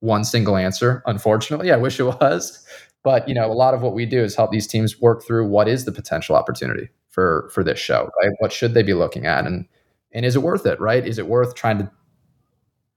one 0.00 0.24
single 0.24 0.56
answer. 0.56 1.02
Unfortunately, 1.06 1.72
I 1.72 1.76
wish 1.76 1.98
it 1.98 2.04
was, 2.04 2.64
but 3.02 3.28
you 3.28 3.34
know, 3.34 3.50
a 3.50 3.54
lot 3.54 3.74
of 3.74 3.82
what 3.82 3.94
we 3.94 4.06
do 4.06 4.22
is 4.22 4.34
help 4.34 4.50
these 4.50 4.66
teams 4.66 5.00
work 5.00 5.24
through 5.24 5.48
what 5.48 5.68
is 5.68 5.84
the 5.84 5.92
potential 5.92 6.36
opportunity 6.36 6.88
for 7.10 7.50
for 7.52 7.64
this 7.64 7.78
show, 7.78 8.10
right? 8.20 8.32
What 8.38 8.52
should 8.52 8.74
they 8.74 8.82
be 8.82 8.94
looking 8.94 9.26
at, 9.26 9.46
and 9.46 9.66
and 10.12 10.24
is 10.26 10.36
it 10.36 10.42
worth 10.42 10.66
it, 10.66 10.80
right? 10.80 11.06
Is 11.06 11.18
it 11.18 11.26
worth 11.26 11.54
trying 11.54 11.78
to 11.78 11.90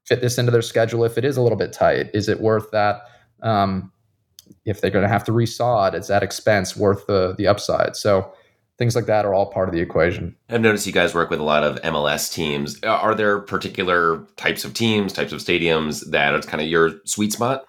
fit 0.06 0.22
this 0.22 0.38
into 0.38 0.52
their 0.52 0.62
schedule 0.62 1.04
if 1.06 1.18
it 1.18 1.24
is 1.26 1.38
a 1.38 1.42
little 1.42 1.58
bit 1.58 1.72
tight? 1.72 2.10
Is 2.14 2.28
it 2.28 2.42
worth 2.42 2.72
that? 2.72 3.04
Um, 3.42 3.92
if 4.66 4.82
they're 4.82 4.92
going 4.92 5.04
to 5.04 5.10
have 5.10 5.24
to 5.26 5.32
resod 5.32 5.90
it, 5.90 5.96
it, 5.96 6.00
is 6.00 6.08
that 6.08 6.24
expense 6.24 6.76
worth 6.76 7.08
the 7.08 7.36
the 7.38 7.48
upside? 7.48 7.96
So 7.96 8.34
things 8.80 8.96
like 8.96 9.06
that 9.06 9.26
are 9.26 9.34
all 9.34 9.46
part 9.46 9.68
of 9.68 9.76
the 9.76 9.82
equation. 9.82 10.36
I've 10.50 10.62
noticed 10.62 10.88
you 10.88 10.94
guys 10.94 11.14
work 11.14 11.30
with 11.30 11.40
a 11.40 11.44
lot 11.44 11.64
of 11.64 11.82
MLS 11.82 12.34
teams. 12.34 12.82
Are 12.84 13.14
there 13.14 13.40
particular 13.40 14.26
types 14.38 14.64
of 14.64 14.74
teams, 14.74 15.12
types 15.12 15.34
of 15.34 15.42
stadiums 15.42 16.10
that 16.12 16.34
are 16.34 16.42
kind 16.42 16.62
of 16.62 16.68
your 16.68 16.94
sweet 17.04 17.34
spot? 17.34 17.66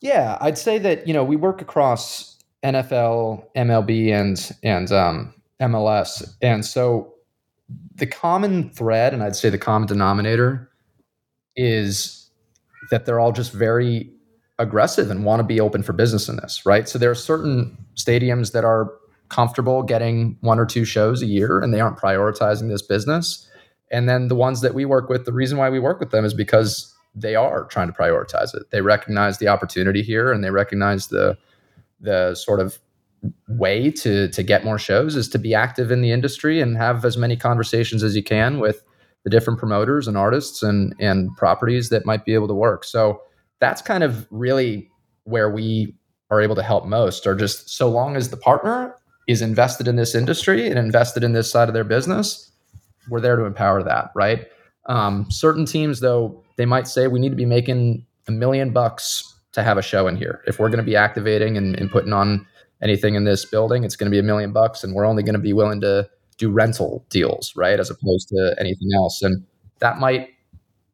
Yeah, 0.00 0.38
I'd 0.40 0.58
say 0.58 0.78
that 0.78 1.06
you 1.08 1.14
know 1.14 1.24
we 1.24 1.36
work 1.36 1.60
across 1.60 2.38
NFL, 2.62 3.44
MLB, 3.56 4.12
and 4.12 4.50
and 4.62 4.92
um, 4.92 5.34
MLS, 5.60 6.34
and 6.40 6.64
so 6.64 7.14
the 7.96 8.06
common 8.06 8.70
thread, 8.70 9.14
and 9.14 9.22
I'd 9.22 9.36
say 9.36 9.50
the 9.50 9.58
common 9.58 9.88
denominator, 9.88 10.70
is 11.56 12.30
that 12.90 13.06
they're 13.06 13.20
all 13.20 13.32
just 13.32 13.52
very 13.52 14.10
aggressive 14.58 15.10
and 15.10 15.24
want 15.24 15.40
to 15.40 15.44
be 15.44 15.60
open 15.60 15.82
for 15.82 15.92
business 15.92 16.28
in 16.28 16.36
this, 16.36 16.64
right? 16.64 16.88
So 16.88 16.98
there 16.98 17.10
are 17.10 17.16
certain 17.16 17.76
stadiums 17.96 18.52
that 18.52 18.64
are 18.64 18.92
comfortable 19.28 19.82
getting 19.82 20.36
one 20.40 20.58
or 20.58 20.66
two 20.66 20.84
shows 20.84 21.22
a 21.22 21.26
year 21.26 21.60
and 21.60 21.74
they 21.74 21.80
aren't 21.80 21.98
prioritizing 21.98 22.68
this 22.68 22.82
business. 22.82 23.48
And 23.90 24.08
then 24.08 24.28
the 24.28 24.34
ones 24.34 24.60
that 24.60 24.74
we 24.74 24.84
work 24.84 25.08
with, 25.08 25.24
the 25.24 25.32
reason 25.32 25.58
why 25.58 25.70
we 25.70 25.80
work 25.80 25.98
with 25.98 26.10
them 26.10 26.24
is 26.24 26.34
because 26.34 26.94
they 27.14 27.34
are 27.34 27.64
trying 27.64 27.86
to 27.86 27.92
prioritize 27.92 28.54
it. 28.54 28.70
They 28.70 28.80
recognize 28.80 29.38
the 29.38 29.48
opportunity 29.48 30.02
here 30.02 30.32
and 30.32 30.42
they 30.42 30.50
recognize 30.50 31.08
the 31.08 31.36
the 32.00 32.34
sort 32.34 32.60
of 32.60 32.78
way 33.48 33.90
to 33.90 34.28
to 34.28 34.42
get 34.42 34.64
more 34.64 34.78
shows 34.78 35.16
is 35.16 35.28
to 35.28 35.38
be 35.38 35.54
active 35.54 35.90
in 35.90 36.02
the 36.02 36.10
industry 36.10 36.60
and 36.60 36.76
have 36.76 37.04
as 37.04 37.16
many 37.16 37.36
conversations 37.36 38.02
as 38.02 38.14
you 38.14 38.22
can 38.22 38.58
with 38.58 38.84
the 39.22 39.30
different 39.30 39.58
promoters 39.58 40.06
and 40.06 40.16
artists 40.16 40.62
and 40.62 40.94
and 40.98 41.34
properties 41.36 41.88
that 41.88 42.04
might 42.04 42.24
be 42.24 42.34
able 42.34 42.48
to 42.48 42.54
work. 42.54 42.84
So 42.84 43.22
that's 43.60 43.82
kind 43.82 44.04
of 44.04 44.26
really 44.30 44.90
where 45.24 45.50
we 45.50 45.94
are 46.30 46.40
able 46.40 46.54
to 46.54 46.62
help 46.62 46.84
most 46.86 47.26
or 47.26 47.34
just 47.34 47.68
so 47.70 47.88
long 47.88 48.16
as 48.16 48.30
the 48.30 48.36
partner 48.36 48.96
is 49.26 49.40
invested 49.40 49.88
in 49.88 49.96
this 49.96 50.14
industry 50.14 50.68
and 50.68 50.78
invested 50.78 51.24
in 51.24 51.32
this 51.32 51.50
side 51.50 51.68
of 51.68 51.74
their 51.74 51.84
business 51.84 52.50
we're 53.08 53.20
there 53.20 53.36
to 53.36 53.44
empower 53.44 53.82
that 53.82 54.10
right? 54.14 54.46
Um, 54.86 55.26
certain 55.30 55.66
teams 55.66 56.00
though 56.00 56.42
they 56.56 56.66
might 56.66 56.86
say 56.86 57.06
we 57.06 57.20
need 57.20 57.30
to 57.30 57.36
be 57.36 57.46
making 57.46 58.06
a 58.28 58.32
million 58.32 58.70
bucks 58.70 59.30
to 59.52 59.62
have 59.62 59.78
a 59.78 59.82
show 59.82 60.08
in 60.08 60.16
here. 60.16 60.42
If 60.46 60.58
we're 60.58 60.68
going 60.68 60.78
to 60.78 60.84
be 60.84 60.96
activating 60.96 61.56
and, 61.56 61.78
and 61.78 61.90
putting 61.90 62.12
on 62.12 62.46
anything 62.82 63.14
in 63.14 63.24
this 63.24 63.44
building 63.44 63.84
it's 63.84 63.96
going 63.96 64.10
to 64.10 64.14
be 64.14 64.18
a 64.18 64.22
million 64.22 64.52
bucks 64.52 64.84
and 64.84 64.94
we're 64.94 65.06
only 65.06 65.22
going 65.22 65.34
to 65.34 65.40
be 65.40 65.52
willing 65.52 65.80
to 65.80 66.08
do 66.36 66.50
rental 66.50 67.04
deals 67.10 67.52
right 67.56 67.78
as 67.78 67.90
opposed 67.90 68.28
to 68.28 68.54
anything 68.58 68.88
else. 68.94 69.22
And 69.22 69.44
that 69.78 69.98
might 69.98 70.30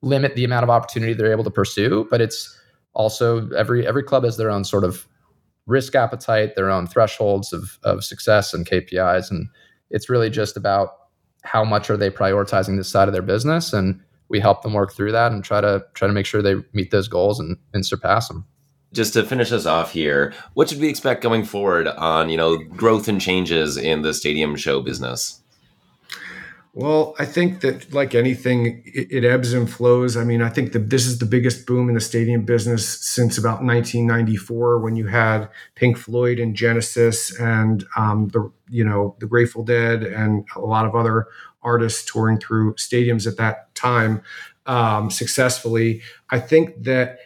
limit 0.03 0.35
the 0.35 0.45
amount 0.45 0.65
of 0.65 0.71
opportunity 0.71 1.13
they're 1.13 1.33
able 1.33 1.45
to 1.45 1.51
pursue 1.51 2.07
but 2.11 2.21
it's 2.21 2.59
also 2.95 3.49
every 3.51 3.87
every 3.87 4.03
club 4.03 4.25
has 4.25 4.37
their 4.37 4.51
own 4.51 4.65
sort 4.65 4.85
of 4.85 5.07
risk 5.67 5.95
appetite, 5.95 6.57
their 6.57 6.71
own 6.71 6.87
thresholds 6.87 7.53
of 7.53 7.79
of 7.85 8.05
success 8.05 8.53
and 8.53 8.67
KPIs, 8.67 9.31
and 9.31 9.49
it's 9.91 10.11
really 10.11 10.31
just 10.31 10.57
about 10.57 10.91
how 11.43 11.65
much 11.65 11.89
are 11.89 11.97
they 11.97 12.11
prioritizing 12.11 12.77
this 12.77 12.89
side 12.89 13.09
of 13.09 13.13
their 13.13 13.23
business, 13.23 13.73
and 13.73 14.01
we 14.29 14.41
help 14.41 14.63
them 14.63 14.75
work 14.75 14.93
through 14.93 15.13
that 15.13 15.33
and 15.33 15.43
try 15.43 15.61
to 15.61 15.85
try 15.95 16.09
to 16.09 16.15
make 16.15 16.27
sure 16.27 16.43
they 16.43 16.57
meet 16.73 16.91
those 16.91 17.09
goals 17.09 17.41
and, 17.41 17.57
and 17.73 17.87
surpass 17.87 18.29
them. 18.29 18.47
Just 18.93 19.13
to 19.13 19.23
finish 19.23 19.53
us 19.53 19.67
off 19.67 19.93
here, 19.93 20.35
what 20.55 20.69
should 20.69 20.81
we 20.81 20.89
expect 20.89 21.23
going 21.23 21.45
forward 21.45 21.87
on 21.87 22.29
you 22.29 22.37
know 22.37 22.59
growth 22.59 23.09
and 23.09 23.21
changes 23.21 23.77
in 23.77 24.03
the 24.03 24.13
stadium 24.13 24.57
show 24.57 24.83
business? 24.83 25.40
Well, 26.73 27.17
I 27.19 27.25
think 27.25 27.63
that 27.63 27.93
like 27.93 28.15
anything, 28.15 28.83
it, 28.87 29.09
it 29.11 29.25
ebbs 29.25 29.53
and 29.53 29.69
flows. 29.69 30.17
I 30.17 30.23
mean, 30.23 30.41
I 30.41 30.49
think 30.49 30.73
that 30.73 30.89
this 30.91 31.05
is 31.05 31.19
the 31.19 31.27
biggest 31.27 31.67
boom 31.67 31.89
in 31.89 31.97
the 31.97 32.01
stadium 32.01 32.45
business 32.45 32.87
since 33.05 33.37
about 33.37 33.65
1994, 33.65 34.79
when 34.79 34.95
you 34.95 35.09
had 35.09 35.49
Pink 35.75 35.97
Floyd 35.97 36.39
and 36.39 36.55
Genesis 36.55 37.37
and 37.41 37.85
um, 37.97 38.29
the 38.29 38.53
you 38.69 38.85
know 38.85 39.17
the 39.19 39.27
Grateful 39.27 39.65
Dead 39.65 40.05
and 40.05 40.47
a 40.55 40.61
lot 40.61 40.87
of 40.87 40.95
other 40.95 41.27
artists 41.63 42.05
touring 42.11 42.39
through 42.39 42.75
stadiums 42.75 43.27
at 43.27 43.37
that 43.39 43.75
time 43.75 44.23
um, 44.67 45.11
successfully. 45.11 46.03
I 46.31 46.39
think 46.39 46.85
that 46.85 47.19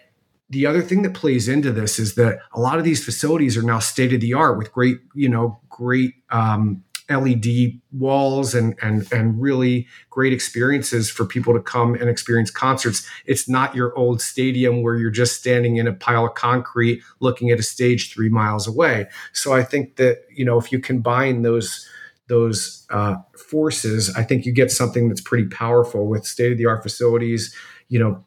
the 0.49 0.67
other 0.67 0.83
thing 0.83 1.03
that 1.03 1.15
plays 1.15 1.49
into 1.49 1.73
this 1.73 1.99
is 1.99 2.15
that 2.15 2.39
a 2.53 2.61
lot 2.61 2.79
of 2.79 2.85
these 2.85 3.05
facilities 3.05 3.57
are 3.57 3.63
now 3.63 3.79
state 3.79 4.13
of 4.13 4.21
the 4.21 4.35
art 4.35 4.57
with 4.57 4.73
great, 4.73 4.99
you 5.15 5.29
know, 5.29 5.59
great 5.69 6.15
um, 6.31 6.84
LED 7.11 7.81
walls 7.93 8.55
and 8.55 8.75
and 8.81 9.07
and 9.13 9.41
really 9.41 9.87
great 10.09 10.33
experiences 10.33 11.11
for 11.11 11.27
people 11.27 11.53
to 11.53 11.61
come 11.61 11.95
and 11.95 12.09
experience 12.09 12.51
concerts. 12.51 13.07
It's 13.27 13.49
not 13.49 13.75
your 13.75 13.97
old 13.99 14.23
stadium 14.23 14.83
where 14.83 14.97
you're 14.97 15.11
just 15.11 15.39
standing 15.39 15.77
in 15.77 15.87
a 15.87 15.93
pile 15.93 16.25
of 16.27 16.35
concrete 16.35 17.03
looking 17.21 17.51
at 17.51 17.59
a 17.59 17.63
stage 17.63 18.13
three 18.13 18.31
miles 18.31 18.67
away. 18.67 19.07
So 19.33 19.53
I 19.53 19.63
think 19.63 19.97
that 19.97 20.25
you 20.31 20.45
know 20.45 20.59
if 20.59 20.73
you 20.73 20.79
combine 20.79 21.43
those 21.43 21.87
those 22.27 22.87
uh, 22.89 23.17
forces, 23.37 24.15
I 24.17 24.23
think 24.23 24.47
you 24.47 24.53
get 24.53 24.71
something 24.71 25.09
that's 25.09 25.21
pretty 25.21 25.47
powerful 25.49 26.07
with 26.07 26.25
state 26.25 26.53
of 26.53 26.59
the 26.59 26.67
art 26.67 26.83
facilities. 26.83 27.55
You 27.89 27.99
know, 27.99 28.25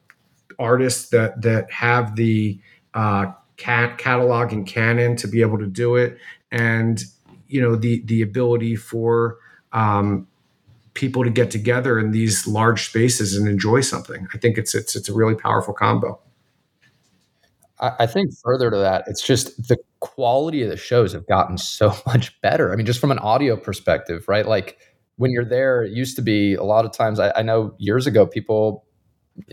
artists 0.60 1.10
that 1.10 1.42
that 1.42 1.72
have 1.72 2.16
the 2.16 2.60
uh, 2.94 3.32
cat 3.58 3.98
catalog 3.98 4.54
and 4.54 4.68
canon 4.68 5.16
to 5.18 5.28
be 5.28 5.42
able 5.42 5.58
to 5.58 5.66
do 5.66 5.96
it, 5.96 6.18
and 6.52 7.04
you 7.48 7.62
know 7.62 7.76
the 7.76 8.02
the 8.06 8.22
ability 8.22 8.76
for 8.76 9.38
um, 9.74 10.28
people 10.94 11.24
to 11.24 11.30
get 11.30 11.52
together 11.52 12.00
in 12.00 12.12
these 12.12 12.48
large 12.48 12.90
spaces 12.90 13.36
and 13.38 13.48
enjoy 13.48 13.82
something. 13.82 14.28
I 14.34 14.38
think 14.38 14.58
it's 14.58 14.74
it's 14.74 14.96
it's 14.96 15.10
a 15.10 15.14
really 15.14 15.36
powerful 15.36 15.74
combo. 15.74 16.20
I 17.80 18.08
think 18.08 18.32
further 18.44 18.72
to 18.72 18.78
that, 18.78 19.04
it's 19.06 19.22
just 19.22 19.68
the 19.68 19.78
quality 20.00 20.64
of 20.64 20.70
the 20.70 20.78
shows 20.78 21.14
have 21.14 21.28
gotten 21.28 21.60
so 21.60 21.94
much 22.08 22.40
better. 22.42 22.74
I 22.74 22.76
mean, 22.76 22.88
just 22.88 23.00
from 23.00 23.12
an 23.12 23.20
audio 23.20 23.56
perspective, 23.56 24.26
right? 24.28 24.48
Like 24.48 24.80
when 25.18 25.30
you're 25.30 25.46
there, 25.46 25.84
it 25.84 25.92
used 25.92 26.16
to 26.16 26.24
be 26.24 26.56
a 26.56 26.64
lot 26.64 26.86
of 26.86 26.92
times. 26.92 27.20
I, 27.20 27.32
I 27.36 27.44
know 27.44 27.76
years 27.78 28.08
ago, 28.08 28.26
people. 28.26 28.84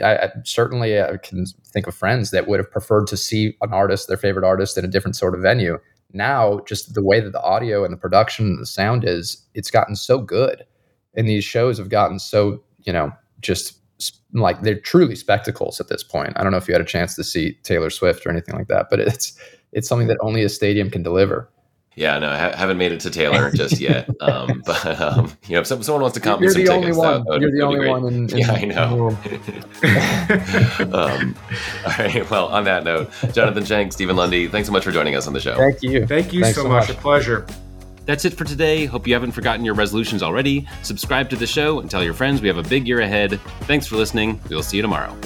I, 0.02 0.16
I 0.16 0.28
certainly 0.44 0.98
I 0.98 1.18
can 1.18 1.44
think 1.66 1.86
of 1.86 1.94
friends 1.94 2.30
that 2.30 2.48
would 2.48 2.58
have 2.58 2.70
preferred 2.70 3.06
to 3.08 3.18
see 3.18 3.54
an 3.60 3.74
artist, 3.74 4.08
their 4.08 4.16
favorite 4.16 4.46
artist, 4.46 4.78
in 4.78 4.84
a 4.86 4.88
different 4.88 5.14
sort 5.14 5.34
of 5.34 5.42
venue 5.42 5.78
now 6.14 6.60
just 6.66 6.94
the 6.94 7.02
way 7.04 7.20
that 7.20 7.32
the 7.32 7.42
audio 7.42 7.84
and 7.84 7.92
the 7.92 7.98
production 7.98 8.46
and 8.46 8.60
the 8.60 8.66
sound 8.66 9.04
is 9.04 9.44
it's 9.54 9.70
gotten 9.70 9.96
so 9.96 10.18
good. 10.18 10.64
And 11.16 11.28
these 11.28 11.44
shows 11.44 11.78
have 11.78 11.88
gotten 11.88 12.18
so 12.18 12.62
you 12.78 12.92
know 12.92 13.12
just 13.40 13.78
like 14.32 14.62
they're 14.62 14.80
truly 14.80 15.14
spectacles 15.14 15.80
at 15.80 15.88
this 15.88 16.02
point. 16.02 16.32
I 16.36 16.42
don't 16.42 16.52
know 16.52 16.58
if 16.58 16.66
you 16.68 16.74
had 16.74 16.80
a 16.80 16.84
chance 16.84 17.14
to 17.16 17.24
see 17.24 17.58
taylor 17.62 17.90
swift 17.90 18.26
or 18.26 18.30
anything 18.30 18.54
like 18.56 18.68
that 18.68 18.86
but 18.90 19.00
it's 19.00 19.38
it's 19.72 19.88
something 19.88 20.08
that 20.08 20.18
only 20.20 20.42
a 20.42 20.48
stadium 20.48 20.90
can 20.90 21.02
deliver 21.02 21.48
yeah, 21.96 22.18
no, 22.18 22.28
I 22.28 22.56
haven't 22.56 22.78
made 22.78 22.92
it 22.92 23.00
to 23.00 23.10
Taylor 23.10 23.50
just 23.54 23.80
yet. 23.80 24.08
Um, 24.20 24.62
but 24.66 25.00
um, 25.00 25.32
you 25.46 25.54
know, 25.54 25.60
if 25.60 25.66
someone 25.66 26.02
wants 26.02 26.14
to 26.14 26.20
comp 26.20 26.40
me 26.40 26.48
some 26.48 26.64
tickets, 26.64 26.96
that, 26.96 27.24
that 27.26 27.40
You're 27.40 27.52
the 27.52 27.62
only 27.62 27.88
one. 27.88 28.06
In, 28.06 28.30
in, 28.30 28.38
yeah, 28.38 28.52
I 28.52 28.64
know. 28.64 29.08
um, 30.92 31.36
all 31.86 31.92
right. 31.98 32.30
Well, 32.30 32.48
on 32.48 32.64
that 32.64 32.84
note, 32.84 33.10
Jonathan 33.32 33.64
Shank, 33.64 33.92
Stephen 33.92 34.16
Lundy, 34.16 34.48
thanks 34.48 34.66
so 34.66 34.72
much 34.72 34.84
for 34.84 34.92
joining 34.92 35.14
us 35.14 35.26
on 35.26 35.32
the 35.32 35.40
show. 35.40 35.56
Thank 35.56 35.82
you. 35.82 36.06
Thank 36.06 36.32
you 36.32 36.44
so, 36.44 36.52
so 36.52 36.68
much. 36.68 36.88
much. 36.88 36.96
A 36.96 37.00
pleasure. 37.00 37.46
That's 38.06 38.24
it 38.24 38.34
for 38.34 38.44
today. 38.44 38.84
Hope 38.84 39.06
you 39.06 39.14
haven't 39.14 39.32
forgotten 39.32 39.64
your 39.64 39.74
resolutions 39.74 40.22
already. 40.22 40.68
Subscribe 40.82 41.30
to 41.30 41.36
the 41.36 41.46
show 41.46 41.80
and 41.80 41.90
tell 41.90 42.04
your 42.04 42.12
friends 42.12 42.42
we 42.42 42.48
have 42.48 42.58
a 42.58 42.62
big 42.62 42.86
year 42.86 43.00
ahead. 43.00 43.40
Thanks 43.62 43.86
for 43.86 43.96
listening. 43.96 44.40
We'll 44.50 44.62
see 44.62 44.76
you 44.76 44.82
tomorrow. 44.82 45.16